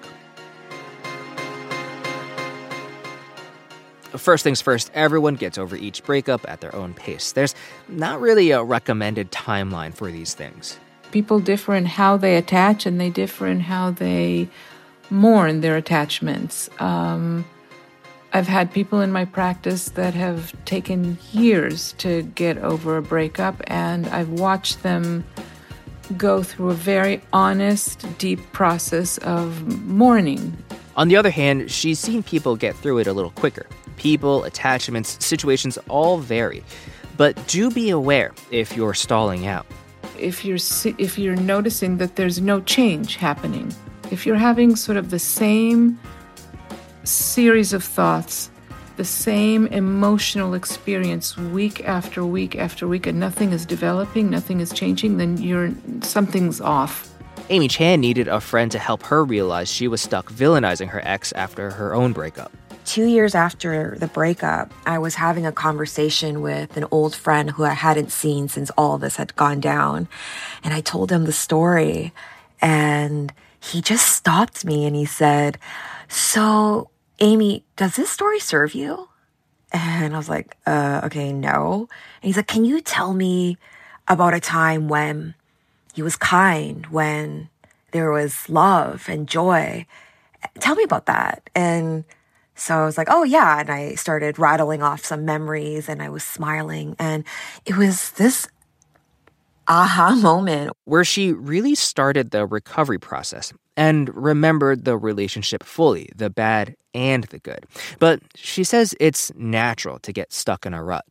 First 4.17 4.43
things 4.43 4.62
first, 4.62 4.91
everyone 4.95 5.35
gets 5.35 5.59
over 5.59 5.77
each 5.77 6.03
breakup 6.05 6.49
at 6.49 6.61
their 6.61 6.75
own 6.75 6.95
pace. 6.95 7.33
There's 7.33 7.55
not 7.88 8.21
really 8.21 8.50
a 8.53 8.62
recommended 8.62 9.31
timeline 9.31 9.95
for 9.95 10.11
these 10.11 10.35
things. 10.35 10.79
People 11.11 11.41
differ 11.41 11.75
in 11.75 11.85
how 11.85 12.17
they 12.17 12.37
attach 12.37 12.87
and 12.87 13.00
they 13.00 13.11
differ 13.11 13.47
in 13.47 13.61
how 13.61 13.91
they 13.91 14.49
mourn 15.11 15.61
their 15.61 15.77
attachments. 15.77 16.71
Um, 16.79 17.45
I've 18.33 18.47
had 18.47 18.73
people 18.73 19.00
in 19.00 19.11
my 19.11 19.25
practice 19.25 19.91
that 19.91 20.15
have 20.15 20.53
taken 20.65 21.19
years 21.33 21.95
to 21.99 22.23
get 22.23 22.59
over 22.59 22.99
a 22.99 23.03
breakup, 23.03 23.62
and 23.67 24.07
I've 24.09 24.29
watched 24.29 24.83
them 24.83 25.25
go 26.17 26.43
through 26.43 26.71
a 26.71 26.75
very 26.75 27.23
honest, 27.33 28.07
deep 28.19 28.41
process 28.53 29.19
of 29.19 29.67
mourning. 29.87 30.57
On 30.97 31.09
the 31.09 31.17
other 31.17 31.31
hand, 31.31 31.71
she's 31.71 31.99
seen 31.99 32.23
people 32.23 32.57
get 32.57 32.75
through 32.77 32.99
it 32.99 33.07
a 33.07 33.12
little 33.12 33.31
quicker. 33.31 33.67
People, 33.99 34.45
attachments, 34.45 35.25
situations 35.25 35.78
all 35.88 36.19
vary. 36.19 36.64
But 37.17 37.47
do 37.49 37.71
be 37.71 37.90
aware 37.90 38.33
if 38.50 38.76
you're 38.76 38.95
stalling 38.95 39.47
out. 39.47 39.67
If 40.19 40.45
you're 40.45 40.59
if 40.99 41.19
you're 41.19 41.37
noticing 41.37 41.99
that 41.99 42.17
there's 42.17 42.40
no 42.40 42.61
change 42.61 43.17
happening, 43.17 43.75
if 44.11 44.25
you're 44.25 44.37
having 44.37 44.76
sort 44.76 44.97
of 44.97 45.11
the 45.11 45.19
same 45.19 45.99
series 47.05 47.73
of 47.73 47.85
thoughts, 47.85 48.50
the 48.97 49.05
same 49.05 49.67
emotional 49.69 50.55
experience 50.55 51.37
week 51.37 51.85
after 51.85 52.25
week 52.25 52.57
after 52.57 52.87
week, 52.87 53.07
and 53.07 53.19
nothing 53.19 53.52
is 53.52 53.64
developing, 53.64 54.31
nothing 54.31 54.61
is 54.61 54.73
changing, 54.73 55.19
then 55.19 55.37
you're 55.38 55.73
something's 56.02 56.61
off. 56.61 57.09
Amy 57.50 57.69
Chan 57.69 58.00
needed 58.00 58.28
a 58.28 58.40
friend 58.40 58.71
to 58.73 58.78
help 58.78 59.02
her 59.05 59.25
realize 59.25 59.71
she 59.71 59.88
was 59.88 60.02
stuck 60.02 60.31
villainizing 60.31 60.88
her 60.88 61.00
ex 61.05 61.33
after 61.33 61.71
her 61.71 61.95
own 61.95 62.12
breakup. 62.12 62.52
Two 62.88 63.04
years 63.04 63.35
after 63.35 63.97
the 63.99 64.07
breakup, 64.07 64.73
I 64.87 64.99
was 64.99 65.14
having 65.14 65.45
a 65.45 65.52
conversation 65.52 66.40
with 66.40 66.76
an 66.78 66.87
old 66.90 67.14
friend 67.14 67.50
who 67.50 67.64
I 67.64 67.75
hadn't 67.75 68.11
seen 68.11 68.49
since 68.49 68.71
all 68.78 68.97
this 68.97 69.16
had 69.16 69.37
gone 69.37 69.61
down. 69.61 70.09
And 70.64 70.73
I 70.73 70.80
told 70.80 71.12
him 71.12 71.25
the 71.25 71.33
story. 71.33 72.14
And 72.62 73.30
he 73.61 73.83
just 73.83 74.09
stopped 74.16 74.64
me 74.64 74.87
and 74.87 74.97
he 74.97 75.04
said, 75.04 75.59
So, 76.09 76.88
Amy, 77.21 77.62
does 77.76 77.97
this 77.97 78.09
story 78.09 78.40
serve 78.40 78.75
you? 78.75 79.11
And 79.71 80.14
I 80.14 80.16
was 80.16 80.30
like, 80.30 80.57
uh, 80.66 81.02
okay, 81.04 81.30
no. 81.30 81.88
And 82.23 82.26
he's 82.26 82.37
like, 82.37 82.47
can 82.47 82.64
you 82.64 82.80
tell 82.80 83.12
me 83.12 83.59
about 84.07 84.33
a 84.33 84.40
time 84.40 84.88
when 84.88 85.35
he 85.92 86.00
was 86.00 86.16
kind, 86.16 86.87
when 86.87 87.50
there 87.90 88.11
was 88.11 88.49
love 88.49 89.04
and 89.11 89.28
joy? 89.28 89.85
Tell 90.59 90.75
me 90.75 90.85
about 90.85 91.04
that. 91.04 91.50
And 91.54 92.04
so 92.59 92.77
I 92.77 92.85
was 92.85 92.99
like, 92.99 93.09
oh 93.11 93.23
yeah. 93.23 93.61
And 93.61 93.71
I 93.71 93.95
started 93.95 94.38
rattling 94.38 94.83
off 94.83 95.05
some 95.05 95.25
memories 95.25 95.88
and 95.88 96.03
I 96.03 96.09
was 96.09 96.25
smiling. 96.25 96.97
And 96.99 97.25
it 97.65 97.77
was 97.77 98.11
this 98.12 98.49
aha 99.69 100.15
moment 100.15 100.73
where 100.85 101.05
she 101.05 101.33
really 101.33 101.75
started 101.75 102.31
the 102.31 102.47
recovery 102.47 102.99
process 102.99 103.53
and 103.77 104.12
remembered 104.15 104.85
the 104.85 104.99
relationship 104.99 105.62
fully, 105.62 106.11
the 106.17 106.31
bad 106.31 106.75
and 106.95 107.25
the 107.25 107.38
good. 107.38 107.65
But 108.00 108.21
she 108.35 108.65
says 108.65 108.95
it's 108.99 109.33
natural 109.37 110.00
to 110.00 110.12
get 110.12 110.33
stuck 110.33 110.67
in 110.67 110.75
a 110.75 110.83
rut. 110.83 111.05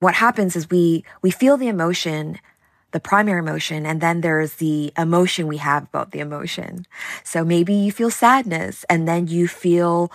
What 0.00 0.14
happens 0.14 0.56
is 0.56 0.70
we 0.70 1.04
we 1.22 1.30
feel 1.30 1.56
the 1.56 1.68
emotion 1.68 2.38
the 2.92 3.00
primary 3.00 3.40
emotion, 3.40 3.84
and 3.84 4.00
then 4.00 4.22
there's 4.22 4.54
the 4.54 4.90
emotion 4.96 5.48
we 5.48 5.58
have 5.58 5.82
about 5.82 6.12
the 6.12 6.20
emotion. 6.20 6.86
So 7.24 7.44
maybe 7.44 7.74
you 7.74 7.92
feel 7.92 8.10
sadness, 8.10 8.86
and 8.88 9.06
then 9.06 9.26
you 9.26 9.48
feel 9.48 10.10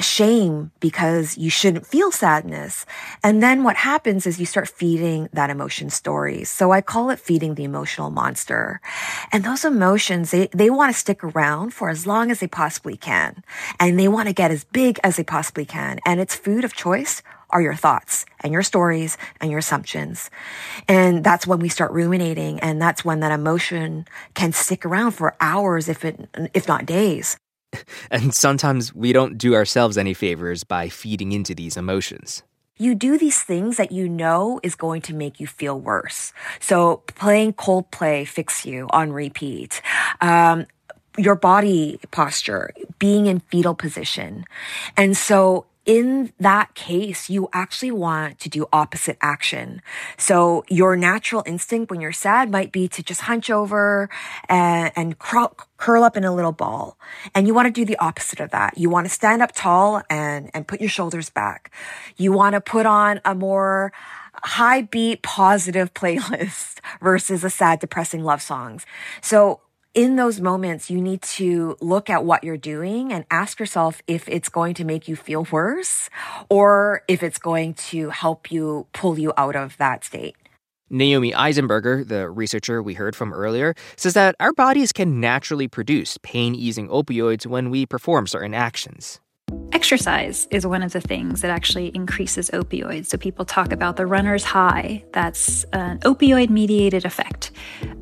shame 0.00 0.72
because 0.80 1.38
you 1.38 1.50
shouldn't 1.50 1.86
feel 1.86 2.10
sadness. 2.10 2.84
And 3.22 3.42
then 3.42 3.62
what 3.62 3.76
happens 3.76 4.26
is 4.26 4.40
you 4.40 4.46
start 4.46 4.68
feeding 4.68 5.28
that 5.32 5.50
emotion 5.50 5.90
stories. 5.90 6.50
So 6.50 6.72
I 6.72 6.80
call 6.80 7.10
it 7.10 7.20
feeding 7.20 7.54
the 7.54 7.64
emotional 7.64 8.10
monster. 8.10 8.80
And 9.32 9.44
those 9.44 9.64
emotions, 9.64 10.30
they, 10.30 10.48
they 10.48 10.70
want 10.70 10.92
to 10.92 10.98
stick 10.98 11.22
around 11.22 11.74
for 11.74 11.90
as 11.90 12.06
long 12.06 12.30
as 12.30 12.40
they 12.40 12.48
possibly 12.48 12.96
can. 12.96 13.44
And 13.78 13.98
they 13.98 14.08
want 14.08 14.28
to 14.28 14.34
get 14.34 14.50
as 14.50 14.64
big 14.64 14.98
as 15.04 15.16
they 15.16 15.24
possibly 15.24 15.64
can. 15.64 16.00
And 16.04 16.20
its 16.20 16.34
food 16.34 16.64
of 16.64 16.74
choice 16.74 17.22
are 17.50 17.62
your 17.62 17.74
thoughts 17.74 18.26
and 18.40 18.52
your 18.52 18.62
stories 18.62 19.16
and 19.40 19.50
your 19.50 19.60
assumptions. 19.60 20.28
And 20.88 21.22
that's 21.22 21.46
when 21.46 21.60
we 21.60 21.68
start 21.68 21.92
ruminating. 21.92 22.58
And 22.60 22.82
that's 22.82 23.04
when 23.04 23.20
that 23.20 23.30
emotion 23.30 24.06
can 24.34 24.52
stick 24.52 24.84
around 24.84 25.12
for 25.12 25.36
hours, 25.40 25.88
if 25.88 26.04
it, 26.04 26.28
if 26.52 26.66
not 26.66 26.84
days. 26.84 27.36
And 28.10 28.34
sometimes 28.34 28.94
we 28.94 29.12
don't 29.12 29.38
do 29.38 29.54
ourselves 29.54 29.98
any 29.98 30.14
favors 30.14 30.64
by 30.64 30.88
feeding 30.88 31.32
into 31.32 31.54
these 31.54 31.76
emotions. 31.76 32.42
You 32.76 32.94
do 32.94 33.18
these 33.18 33.40
things 33.42 33.76
that 33.76 33.92
you 33.92 34.08
know 34.08 34.60
is 34.62 34.74
going 34.74 35.02
to 35.02 35.14
make 35.14 35.38
you 35.38 35.46
feel 35.46 35.78
worse. 35.78 36.32
So 36.60 36.98
playing 37.06 37.54
Coldplay 37.54 38.26
fix 38.26 38.66
you 38.66 38.88
on 38.90 39.12
repeat. 39.12 39.80
Um, 40.20 40.66
your 41.16 41.36
body 41.36 42.00
posture, 42.10 42.70
being 42.98 43.26
in 43.26 43.40
fetal 43.40 43.74
position. 43.74 44.44
And 44.96 45.16
so 45.16 45.66
in 45.86 46.32
that 46.40 46.74
case, 46.74 47.28
you 47.28 47.48
actually 47.52 47.90
want 47.90 48.38
to 48.40 48.48
do 48.48 48.66
opposite 48.72 49.18
action. 49.20 49.82
So 50.16 50.64
your 50.68 50.96
natural 50.96 51.42
instinct 51.46 51.90
when 51.90 52.00
you're 52.00 52.12
sad 52.12 52.50
might 52.50 52.72
be 52.72 52.88
to 52.88 53.02
just 53.02 53.22
hunch 53.22 53.50
over 53.50 54.08
uh, 54.48 54.52
and, 54.52 54.92
and 54.96 55.18
crawl, 55.18 55.56
curl 55.76 56.02
up 56.02 56.16
in 56.16 56.24
a 56.24 56.34
little 56.34 56.52
ball. 56.52 56.96
And 57.34 57.46
you 57.46 57.54
want 57.54 57.66
to 57.66 57.72
do 57.72 57.84
the 57.84 57.98
opposite 57.98 58.40
of 58.40 58.50
that. 58.50 58.78
You 58.78 58.88
want 58.88 59.06
to 59.06 59.12
stand 59.12 59.42
up 59.42 59.52
tall 59.54 60.02
and, 60.08 60.50
and 60.54 60.66
put 60.66 60.80
your 60.80 60.88
shoulders 60.88 61.28
back. 61.28 61.70
You 62.16 62.32
want 62.32 62.54
to 62.54 62.60
put 62.60 62.86
on 62.86 63.20
a 63.24 63.34
more 63.34 63.92
high 64.42 64.82
beat 64.82 65.22
positive 65.22 65.92
playlist 65.94 66.80
versus 67.00 67.44
a 67.44 67.50
sad 67.50 67.80
depressing 67.80 68.24
love 68.24 68.40
songs. 68.40 68.86
So 69.20 69.60
in 69.94 70.16
those 70.16 70.40
moments, 70.40 70.90
you 70.90 71.00
need 71.00 71.22
to 71.22 71.76
look 71.80 72.10
at 72.10 72.24
what 72.24 72.42
you're 72.44 72.56
doing 72.56 73.12
and 73.12 73.24
ask 73.30 73.60
yourself 73.60 74.02
if 74.06 74.28
it's 74.28 74.48
going 74.48 74.74
to 74.74 74.84
make 74.84 75.08
you 75.08 75.16
feel 75.16 75.46
worse 75.50 76.10
or 76.50 77.02
if 77.08 77.22
it's 77.22 77.38
going 77.38 77.74
to 77.74 78.10
help 78.10 78.50
you 78.50 78.86
pull 78.92 79.18
you 79.18 79.32
out 79.36 79.56
of 79.56 79.76
that 79.78 80.04
state. 80.04 80.36
Naomi 80.90 81.32
Eisenberger, 81.32 82.06
the 82.06 82.28
researcher 82.28 82.82
we 82.82 82.94
heard 82.94 83.16
from 83.16 83.32
earlier, 83.32 83.74
says 83.96 84.14
that 84.14 84.36
our 84.38 84.52
bodies 84.52 84.92
can 84.92 85.18
naturally 85.18 85.66
produce 85.66 86.18
pain 86.22 86.54
easing 86.54 86.88
opioids 86.88 87.46
when 87.46 87.70
we 87.70 87.86
perform 87.86 88.26
certain 88.26 88.52
actions. 88.52 89.20
Exercise 89.74 90.48
is 90.50 90.66
one 90.66 90.82
of 90.82 90.92
the 90.92 91.00
things 91.00 91.40
that 91.42 91.50
actually 91.50 91.88
increases 91.88 92.48
opioids. 92.50 93.06
So 93.06 93.18
people 93.18 93.44
talk 93.44 93.72
about 93.72 93.96
the 93.96 94.06
runner's 94.06 94.44
high. 94.44 95.04
That's 95.12 95.64
an 95.72 95.98
opioid 95.98 96.48
mediated 96.48 97.04
effect. 97.04 97.50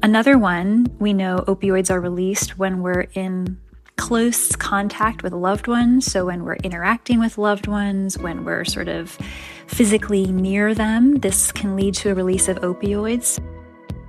Another 0.02 0.38
one, 0.38 0.86
we 1.00 1.12
know 1.12 1.44
opioids 1.48 1.90
are 1.90 2.00
released 2.00 2.58
when 2.58 2.82
we're 2.82 3.06
in 3.14 3.58
close 3.96 4.54
contact 4.54 5.22
with 5.22 5.32
loved 5.32 5.66
ones. 5.66 6.06
So 6.06 6.26
when 6.26 6.44
we're 6.44 6.56
interacting 6.56 7.18
with 7.18 7.38
loved 7.38 7.66
ones, 7.66 8.18
when 8.18 8.44
we're 8.44 8.64
sort 8.64 8.88
of 8.88 9.18
physically 9.66 10.26
near 10.26 10.74
them, 10.74 11.14
this 11.16 11.50
can 11.50 11.74
lead 11.74 11.94
to 11.94 12.10
a 12.10 12.14
release 12.14 12.48
of 12.48 12.58
opioids. 12.58 13.40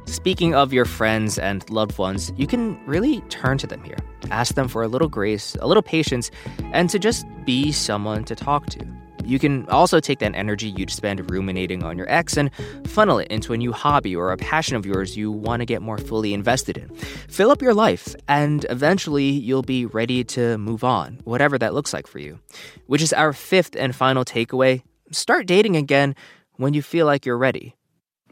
Speaking 0.06 0.54
of 0.54 0.74
your 0.74 0.86
friends 0.86 1.38
and 1.38 1.68
loved 1.70 1.98
ones, 1.98 2.32
you 2.38 2.48
can 2.48 2.84
really 2.86 3.22
turn 3.30 3.58
to 3.58 3.68
them 3.68 3.84
here. 3.84 3.98
Ask 4.32 4.56
them 4.56 4.68
for 4.68 4.84
a 4.84 4.88
little 4.88 5.08
grace, 5.08 5.56
a 5.60 5.68
little 5.68 5.84
patience, 5.84 6.32
and 6.74 6.89
to 6.89 7.00
just 7.00 7.26
be 7.46 7.72
someone 7.72 8.24
to 8.26 8.36
talk 8.36 8.68
to. 8.68 8.86
You 9.26 9.39
can 9.39 9.68
also 9.70 10.00
take 10.00 10.20
that 10.20 10.36
energy 10.36 10.70
you'd 10.70 10.89
spend 10.89 11.32
ruminating 11.32 11.84
on 11.84 11.98
your 11.98 12.10
ex 12.12 12.36
and 12.36 12.52
funnel 12.86 13.20
it 13.20 13.30
into 13.30 13.54
a 13.54 13.58
new 13.58 13.72
hobby 13.72 14.16
or 14.16 14.32
a 14.32 14.38
passion 14.38 14.76
of 14.76 14.86
yours 14.86 15.16
you 15.16 15.32
want 15.32 15.62
to 15.62 15.66
get 15.66 15.82
more 15.82 15.98
fully 15.98 16.34
invested 16.34 16.78
in. 16.78 16.94
Fill 17.30 17.50
up 17.50 17.62
your 17.62 17.74
life, 17.74 18.16
and 18.28 18.66
eventually 18.70 19.30
you'll 19.30 19.62
be 19.62 19.86
ready 19.86 20.24
to 20.26 20.58
move 20.58 20.84
on, 20.84 21.20
whatever 21.24 21.58
that 21.58 21.74
looks 21.74 21.94
like 21.94 22.08
for 22.08 22.20
you. 22.20 22.39
Which 22.88 23.02
is 23.02 23.13
our 23.13 23.32
fifth 23.32 23.76
and 23.78 23.96
final 23.96 24.26
takeaway 24.26 24.84
start 25.12 25.46
dating 25.46 25.76
again 25.76 26.16
when 26.58 26.74
you 26.74 26.82
feel 26.82 27.06
like 27.06 27.26
you're 27.26 27.38
ready 27.38 27.76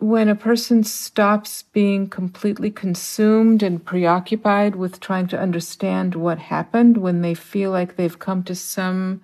when 0.01 0.27
a 0.27 0.35
person 0.35 0.83
stops 0.83 1.61
being 1.61 2.09
completely 2.09 2.71
consumed 2.71 3.61
and 3.61 3.85
preoccupied 3.85 4.75
with 4.75 4.99
trying 4.99 5.27
to 5.27 5.39
understand 5.39 6.15
what 6.15 6.39
happened, 6.39 6.97
when 6.97 7.21
they 7.21 7.35
feel 7.35 7.69
like 7.69 7.95
they've 7.95 8.17
come 8.17 8.41
to 8.43 8.55
some 8.55 9.21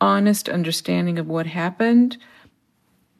honest 0.00 0.48
understanding 0.48 1.18
of 1.18 1.26
what 1.26 1.46
happened, 1.46 2.16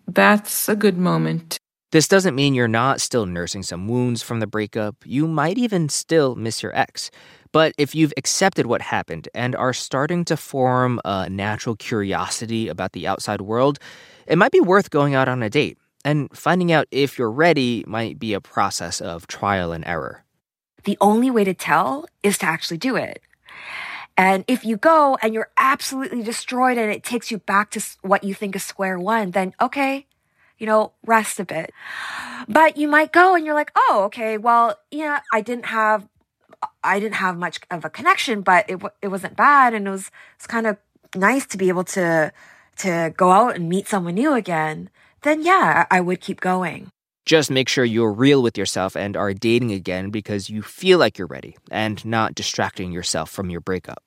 that's 0.06 0.68
a 0.68 0.76
good 0.76 0.96
moment. 0.96 1.58
This 1.90 2.06
doesn't 2.06 2.36
mean 2.36 2.54
you're 2.54 2.68
not 2.68 3.00
still 3.00 3.26
nursing 3.26 3.64
some 3.64 3.88
wounds 3.88 4.22
from 4.22 4.38
the 4.38 4.46
breakup. 4.46 4.94
You 5.04 5.26
might 5.26 5.58
even 5.58 5.88
still 5.88 6.36
miss 6.36 6.62
your 6.62 6.76
ex. 6.78 7.10
But 7.50 7.74
if 7.76 7.92
you've 7.92 8.14
accepted 8.16 8.66
what 8.66 8.82
happened 8.82 9.28
and 9.34 9.56
are 9.56 9.72
starting 9.72 10.24
to 10.26 10.36
form 10.36 11.00
a 11.04 11.28
natural 11.28 11.74
curiosity 11.74 12.68
about 12.68 12.92
the 12.92 13.08
outside 13.08 13.40
world, 13.40 13.80
it 14.28 14.38
might 14.38 14.52
be 14.52 14.60
worth 14.60 14.90
going 14.90 15.16
out 15.16 15.28
on 15.28 15.42
a 15.42 15.50
date 15.50 15.79
and 16.04 16.30
finding 16.36 16.72
out 16.72 16.86
if 16.90 17.18
you're 17.18 17.30
ready 17.30 17.84
might 17.86 18.18
be 18.18 18.32
a 18.32 18.40
process 18.40 19.00
of 19.00 19.26
trial 19.26 19.72
and 19.72 19.86
error. 19.86 20.24
The 20.84 20.96
only 21.00 21.30
way 21.30 21.44
to 21.44 21.54
tell 21.54 22.06
is 22.22 22.38
to 22.38 22.46
actually 22.46 22.78
do 22.78 22.96
it. 22.96 23.22
And 24.16 24.44
if 24.48 24.64
you 24.64 24.76
go 24.76 25.18
and 25.22 25.32
you're 25.32 25.50
absolutely 25.56 26.22
destroyed 26.22 26.78
and 26.78 26.90
it 26.90 27.02
takes 27.02 27.30
you 27.30 27.38
back 27.38 27.70
to 27.72 27.84
what 28.02 28.24
you 28.24 28.34
think 28.34 28.56
is 28.56 28.62
square 28.62 28.98
one, 28.98 29.30
then 29.30 29.54
okay, 29.60 30.06
you 30.58 30.66
know, 30.66 30.92
rest 31.06 31.40
a 31.40 31.44
bit. 31.44 31.72
But 32.48 32.76
you 32.76 32.86
might 32.86 33.12
go 33.12 33.34
and 33.34 33.44
you're 33.46 33.54
like, 33.54 33.72
oh, 33.74 34.02
okay, 34.06 34.36
well, 34.36 34.78
yeah, 34.90 35.20
I 35.32 35.40
didn't 35.40 35.66
have, 35.66 36.06
I 36.84 37.00
didn't 37.00 37.14
have 37.14 37.38
much 37.38 37.60
of 37.70 37.84
a 37.84 37.90
connection, 37.90 38.42
but 38.42 38.68
it 38.68 38.82
it 39.00 39.08
wasn't 39.08 39.36
bad, 39.36 39.72
and 39.72 39.86
it 39.88 39.90
was 39.90 40.10
it's 40.36 40.46
kind 40.46 40.66
of 40.66 40.76
nice 41.14 41.46
to 41.46 41.56
be 41.56 41.68
able 41.68 41.84
to 41.84 42.32
to 42.78 43.14
go 43.16 43.30
out 43.30 43.56
and 43.56 43.68
meet 43.68 43.88
someone 43.88 44.14
new 44.14 44.34
again 44.34 44.90
then 45.22 45.42
yeah, 45.42 45.86
I 45.90 46.00
would 46.00 46.20
keep 46.20 46.40
going. 46.40 46.90
Just 47.26 47.50
make 47.50 47.68
sure 47.68 47.84
you're 47.84 48.12
real 48.12 48.42
with 48.42 48.56
yourself 48.56 48.96
and 48.96 49.16
are 49.16 49.32
dating 49.34 49.72
again 49.72 50.10
because 50.10 50.50
you 50.50 50.62
feel 50.62 50.98
like 50.98 51.18
you're 51.18 51.26
ready 51.26 51.56
and 51.70 52.04
not 52.04 52.34
distracting 52.34 52.92
yourself 52.92 53.30
from 53.30 53.50
your 53.50 53.60
breakup. 53.60 54.02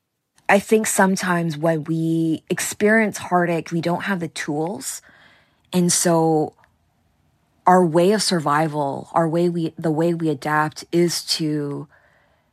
I 0.49 0.59
think 0.59 0.87
sometimes 0.87 1.57
when 1.57 1.85
we 1.85 2.43
experience 2.49 3.17
heartache, 3.17 3.71
we 3.71 3.81
don't 3.81 4.03
have 4.03 4.19
the 4.19 4.27
tools. 4.27 5.01
And 5.71 5.91
so 5.91 6.53
our 7.65 7.85
way 7.85 8.11
of 8.11 8.21
survival, 8.21 9.09
our 9.13 9.27
way 9.27 9.49
we 9.49 9.73
the 9.77 9.91
way 9.91 10.13
we 10.13 10.29
adapt 10.29 10.85
is 10.91 11.23
to 11.37 11.87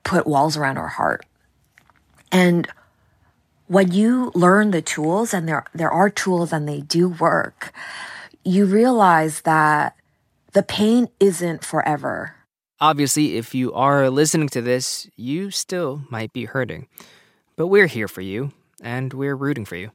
put 0.04 0.26
walls 0.26 0.56
around 0.56 0.78
our 0.78 0.88
heart. 0.88 1.26
And 2.30 2.68
when 3.66 3.92
you 3.92 4.30
learn 4.34 4.70
the 4.70 4.82
tools 4.82 5.34
and 5.34 5.48
there 5.48 5.64
there 5.74 5.90
are 5.90 6.10
tools 6.10 6.52
and 6.52 6.68
they 6.68 6.80
do 6.80 7.08
work, 7.08 7.72
you 8.44 8.64
realize 8.66 9.42
that 9.42 9.96
the 10.52 10.62
pain 10.62 11.08
isn't 11.20 11.64
forever. 11.64 12.34
Obviously, 12.80 13.36
if 13.36 13.54
you 13.54 13.72
are 13.74 14.08
listening 14.08 14.48
to 14.48 14.62
this, 14.62 15.08
you 15.16 15.50
still 15.50 16.02
might 16.08 16.32
be 16.32 16.46
hurting. 16.46 16.88
But 17.56 17.66
we're 17.66 17.86
here 17.86 18.08
for 18.08 18.22
you, 18.22 18.52
and 18.82 19.12
we're 19.12 19.36
rooting 19.36 19.66
for 19.66 19.76
you. 19.76 19.90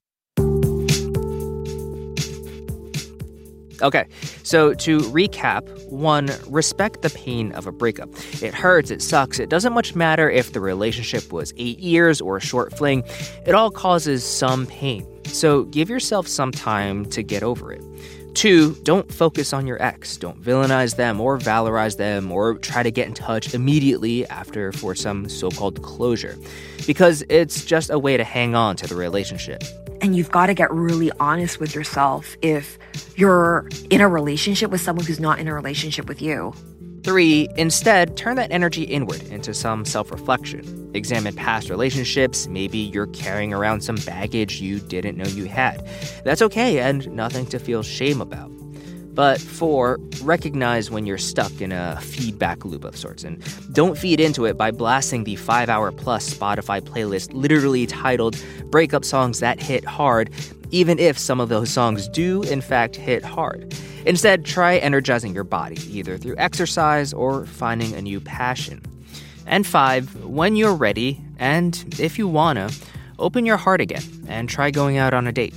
Okay, 3.81 4.05
so 4.43 4.73
to 4.75 4.99
recap, 4.99 5.67
one, 5.89 6.29
respect 6.47 7.01
the 7.01 7.09
pain 7.09 7.51
of 7.53 7.67
a 7.67 7.73
breakup. 7.73 8.09
It 8.41 8.53
hurts, 8.53 8.89
it 8.89 9.01
sucks, 9.01 9.37
it 9.37 9.49
doesn't 9.49 9.73
much 9.73 9.95
matter 9.95 10.29
if 10.29 10.53
the 10.53 10.61
relationship 10.61 11.33
was 11.33 11.51
eight 11.57 11.79
years 11.79 12.21
or 12.21 12.37
a 12.37 12.41
short 12.41 12.77
fling, 12.77 13.03
it 13.45 13.53
all 13.53 13.71
causes 13.71 14.23
some 14.23 14.65
pain. 14.67 15.05
So 15.25 15.63
give 15.65 15.89
yourself 15.89 16.25
some 16.25 16.53
time 16.53 17.05
to 17.07 17.21
get 17.21 17.43
over 17.43 17.73
it. 17.73 17.83
Two, 18.35 18.75
don't 18.83 19.11
focus 19.11 19.53
on 19.53 19.65
your 19.65 19.81
ex. 19.81 20.17
Don't 20.17 20.39
villainize 20.41 20.97
them 20.97 21.21
or 21.21 21.37
valorize 21.39 21.95
them 21.95 22.31
or 22.33 22.55
try 22.55 22.83
to 22.83 22.91
get 22.91 23.07
in 23.07 23.13
touch 23.13 23.53
immediately 23.53 24.27
after 24.27 24.73
for 24.73 24.93
some 24.93 25.29
so 25.29 25.49
called 25.49 25.81
closure, 25.81 26.37
because 26.85 27.23
it's 27.29 27.63
just 27.63 27.89
a 27.89 27.97
way 27.97 28.17
to 28.17 28.25
hang 28.25 28.53
on 28.53 28.75
to 28.75 28.87
the 28.87 28.95
relationship. 28.95 29.63
And 30.01 30.17
you've 30.17 30.31
got 30.31 30.47
to 30.47 30.53
get 30.53 30.69
really 30.69 31.11
honest 31.19 31.61
with 31.61 31.73
yourself 31.73 32.35
if 32.41 32.77
you're 33.15 33.69
in 33.89 34.01
a 34.01 34.09
relationship 34.09 34.69
with 34.69 34.81
someone 34.81 35.05
who's 35.05 35.21
not 35.21 35.39
in 35.39 35.47
a 35.47 35.53
relationship 35.53 36.07
with 36.07 36.21
you. 36.21 36.53
Three, 37.05 37.47
instead, 37.55 38.17
turn 38.17 38.35
that 38.37 38.51
energy 38.51 38.81
inward 38.81 39.21
into 39.27 39.53
some 39.53 39.85
self 39.85 40.09
reflection. 40.09 40.89
Examine 40.95 41.35
past 41.35 41.69
relationships. 41.69 42.47
Maybe 42.47 42.79
you're 42.79 43.05
carrying 43.05 43.53
around 43.53 43.81
some 43.81 43.97
baggage 44.07 44.59
you 44.59 44.79
didn't 44.79 45.15
know 45.15 45.27
you 45.27 45.45
had. 45.45 45.87
That's 46.23 46.41
okay 46.41 46.79
and 46.79 47.07
nothing 47.11 47.45
to 47.47 47.59
feel 47.59 47.83
shame 47.83 48.21
about. 48.21 48.49
But 49.15 49.39
four, 49.39 49.97
recognize 50.21 50.91
when 50.91 51.05
you're 51.05 51.17
stuck 51.17 51.61
in 51.61 51.71
a 51.71 51.97
feedback 52.01 52.65
loop 52.65 52.83
of 52.83 52.97
sorts 52.97 53.23
and 53.23 53.41
don't 53.73 53.97
feed 53.97 54.19
into 54.19 54.43
it 54.43 54.57
by 54.57 54.71
blasting 54.71 55.23
the 55.23 55.37
five 55.37 55.69
hour 55.69 55.93
plus 55.93 56.33
Spotify 56.33 56.81
playlist 56.81 57.33
literally 57.33 57.87
titled 57.87 58.37
Breakup 58.65 59.05
Songs 59.05 59.39
That 59.39 59.61
Hit 59.61 59.85
Hard, 59.85 60.29
even 60.71 60.99
if 60.99 61.17
some 61.17 61.39
of 61.39 61.47
those 61.47 61.69
songs 61.69 62.09
do, 62.09 62.41
in 62.43 62.59
fact, 62.59 62.97
hit 62.97 63.23
hard. 63.23 63.73
Instead, 64.05 64.43
try 64.43 64.77
energizing 64.77 65.33
your 65.33 65.45
body, 65.45 65.77
either 65.89 66.17
through 66.17 66.35
exercise 66.37 67.13
or 67.13 67.45
finding 67.45 67.93
a 67.93 68.01
new 68.01 68.19
passion. 68.19 68.81
And 69.47 69.65
five, 69.65 70.13
when 70.25 70.57
you're 70.57 70.75
ready, 70.75 71.21
and 71.39 71.85
if 71.99 72.19
you 72.19 72.27
wanna, 72.27 72.69
open 73.17 73.45
your 73.45 73.57
heart 73.57 73.79
again 73.79 74.03
and 74.27 74.49
try 74.49 74.71
going 74.71 74.97
out 74.97 75.13
on 75.13 75.25
a 75.25 75.31
date. 75.31 75.55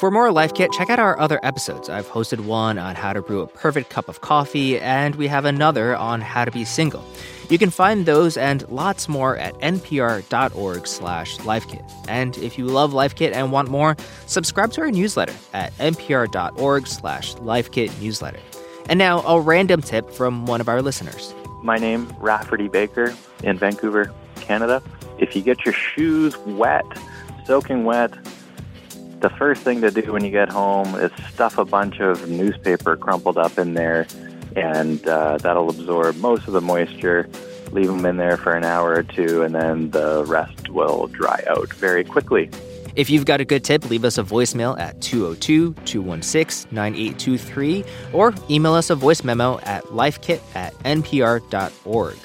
For 0.00 0.10
more 0.10 0.32
Life 0.32 0.54
Kit, 0.54 0.72
check 0.72 0.88
out 0.88 0.98
our 0.98 1.20
other 1.20 1.38
episodes. 1.42 1.90
I've 1.90 2.08
hosted 2.08 2.46
one 2.46 2.78
on 2.78 2.94
how 2.94 3.12
to 3.12 3.20
brew 3.20 3.42
a 3.42 3.46
perfect 3.46 3.90
cup 3.90 4.08
of 4.08 4.22
coffee, 4.22 4.80
and 4.80 5.14
we 5.16 5.26
have 5.26 5.44
another 5.44 5.94
on 5.94 6.22
how 6.22 6.46
to 6.46 6.50
be 6.50 6.64
single. 6.64 7.04
You 7.50 7.58
can 7.58 7.68
find 7.68 8.06
those 8.06 8.38
and 8.38 8.66
lots 8.70 9.10
more 9.10 9.36
at 9.36 9.52
npr.org 9.58 10.86
slash 10.86 11.36
lifekit. 11.40 11.86
And 12.08 12.38
if 12.38 12.56
you 12.56 12.64
love 12.64 12.94
Life 12.94 13.14
Kit 13.14 13.34
and 13.34 13.52
want 13.52 13.68
more, 13.68 13.94
subscribe 14.24 14.72
to 14.72 14.80
our 14.80 14.90
newsletter 14.90 15.34
at 15.52 15.76
npr.org 15.76 16.86
slash 16.86 17.34
lifekit 17.34 18.00
newsletter. 18.00 18.40
And 18.88 18.98
now, 18.98 19.20
a 19.20 19.38
random 19.38 19.82
tip 19.82 20.10
from 20.10 20.46
one 20.46 20.62
of 20.62 20.68
our 20.70 20.80
listeners. 20.80 21.34
My 21.62 21.76
name, 21.76 22.10
Rafferty 22.20 22.68
Baker 22.68 23.14
in 23.42 23.58
Vancouver, 23.58 24.10
Canada. 24.36 24.82
If 25.18 25.36
you 25.36 25.42
get 25.42 25.66
your 25.66 25.74
shoes 25.74 26.38
wet, 26.38 26.86
soaking 27.44 27.84
wet, 27.84 28.14
the 29.20 29.30
first 29.30 29.62
thing 29.62 29.80
to 29.82 29.90
do 29.90 30.12
when 30.12 30.24
you 30.24 30.30
get 30.30 30.48
home 30.48 30.94
is 30.94 31.12
stuff 31.32 31.58
a 31.58 31.64
bunch 31.64 32.00
of 32.00 32.28
newspaper 32.28 32.96
crumpled 32.96 33.38
up 33.38 33.58
in 33.58 33.74
there, 33.74 34.06
and 34.56 35.06
uh, 35.06 35.38
that'll 35.38 35.70
absorb 35.70 36.16
most 36.16 36.46
of 36.46 36.52
the 36.52 36.60
moisture. 36.60 37.28
Leave 37.72 37.86
them 37.86 38.04
in 38.04 38.16
there 38.16 38.36
for 38.36 38.54
an 38.54 38.64
hour 38.64 38.94
or 38.94 39.02
two, 39.02 39.42
and 39.42 39.54
then 39.54 39.90
the 39.90 40.24
rest 40.26 40.68
will 40.70 41.06
dry 41.08 41.42
out 41.48 41.72
very 41.74 42.02
quickly. 42.02 42.50
If 42.96 43.08
you've 43.08 43.24
got 43.24 43.40
a 43.40 43.44
good 43.44 43.62
tip, 43.62 43.88
leave 43.88 44.04
us 44.04 44.18
a 44.18 44.24
voicemail 44.24 44.78
at 44.78 45.00
202 45.00 45.74
216 45.84 46.74
9823 46.74 47.84
or 48.12 48.34
email 48.50 48.74
us 48.74 48.90
a 48.90 48.96
voice 48.96 49.22
memo 49.22 49.60
at 49.60 49.84
lifekit 49.84 50.40
at 50.56 50.74
npr.org. 50.80 52.16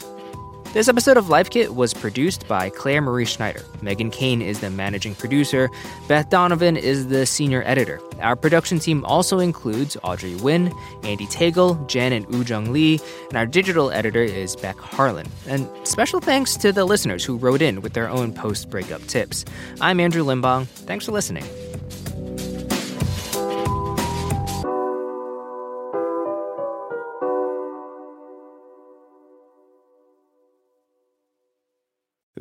This 0.76 0.90
episode 0.90 1.16
of 1.16 1.30
Life 1.30 1.52
Kit 1.52 1.74
was 1.74 1.94
produced 1.94 2.50
by 2.50 2.70
Clare 2.70 3.00
Marie 3.00 3.24
Schneider. 3.24 3.62
Meghan 3.82 4.12
Keane 4.12 4.42
is 4.42 4.60
the 4.60 4.70
managing 4.70 5.16
producer. 5.16 5.72
Beth 6.10 6.30
Donovan 6.30 6.76
is 6.76 7.08
the 7.08 7.26
senior 7.26 7.64
editor. 7.66 8.02
Our 8.20 8.36
production 8.36 8.80
team 8.80 9.06
also 9.06 9.40
includes 9.40 9.96
Audrey 10.04 10.32
Nguyen, 10.32 10.72
Andee 11.04 11.32
Tagle, 11.32 11.76
Janet 11.88 12.28
Woojeong 12.28 12.72
Lee, 12.72 13.00
and 13.30 13.38
our 13.38 13.46
digital 13.46 13.90
editor 13.92 14.22
is 14.22 14.58
Beck 14.58 14.78
Harlan. 14.78 15.28
And 15.48 15.70
special 15.88 16.20
thanks 16.20 16.58
to 16.58 16.74
the 16.74 16.84
listeners 16.84 17.24
who 17.24 17.38
wrote 17.38 17.62
in 17.62 17.80
with 17.80 17.94
their 17.94 18.10
own 18.10 18.34
post-breakup 18.34 19.08
tips. 19.08 19.46
I'm 19.80 20.02
Andrew 20.02 20.26
Limbong. 20.26 20.68
Thanks 20.68 21.06
for 21.06 21.14
listening. 21.14 21.46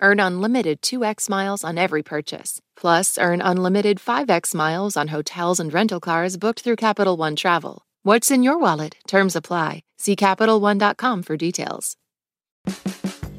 Earn 0.00 0.20
unlimited 0.20 0.82
2x 0.82 1.28
miles 1.28 1.64
on 1.64 1.78
every 1.78 2.02
purchase. 2.02 2.60
Plus, 2.76 3.18
earn 3.18 3.40
unlimited 3.40 3.98
5x 3.98 4.54
miles 4.54 4.96
on 4.96 5.08
hotels 5.08 5.60
and 5.60 5.72
rental 5.72 6.00
cars 6.00 6.36
booked 6.36 6.60
through 6.60 6.76
Capital 6.76 7.16
One 7.16 7.36
Travel. 7.36 7.84
What's 8.02 8.30
in 8.30 8.42
your 8.42 8.58
wallet? 8.58 8.96
Terms 9.06 9.36
apply. 9.36 9.82
See 9.98 10.16
CapitalOne.com 10.16 11.22
for 11.22 11.36
details. 11.36 11.96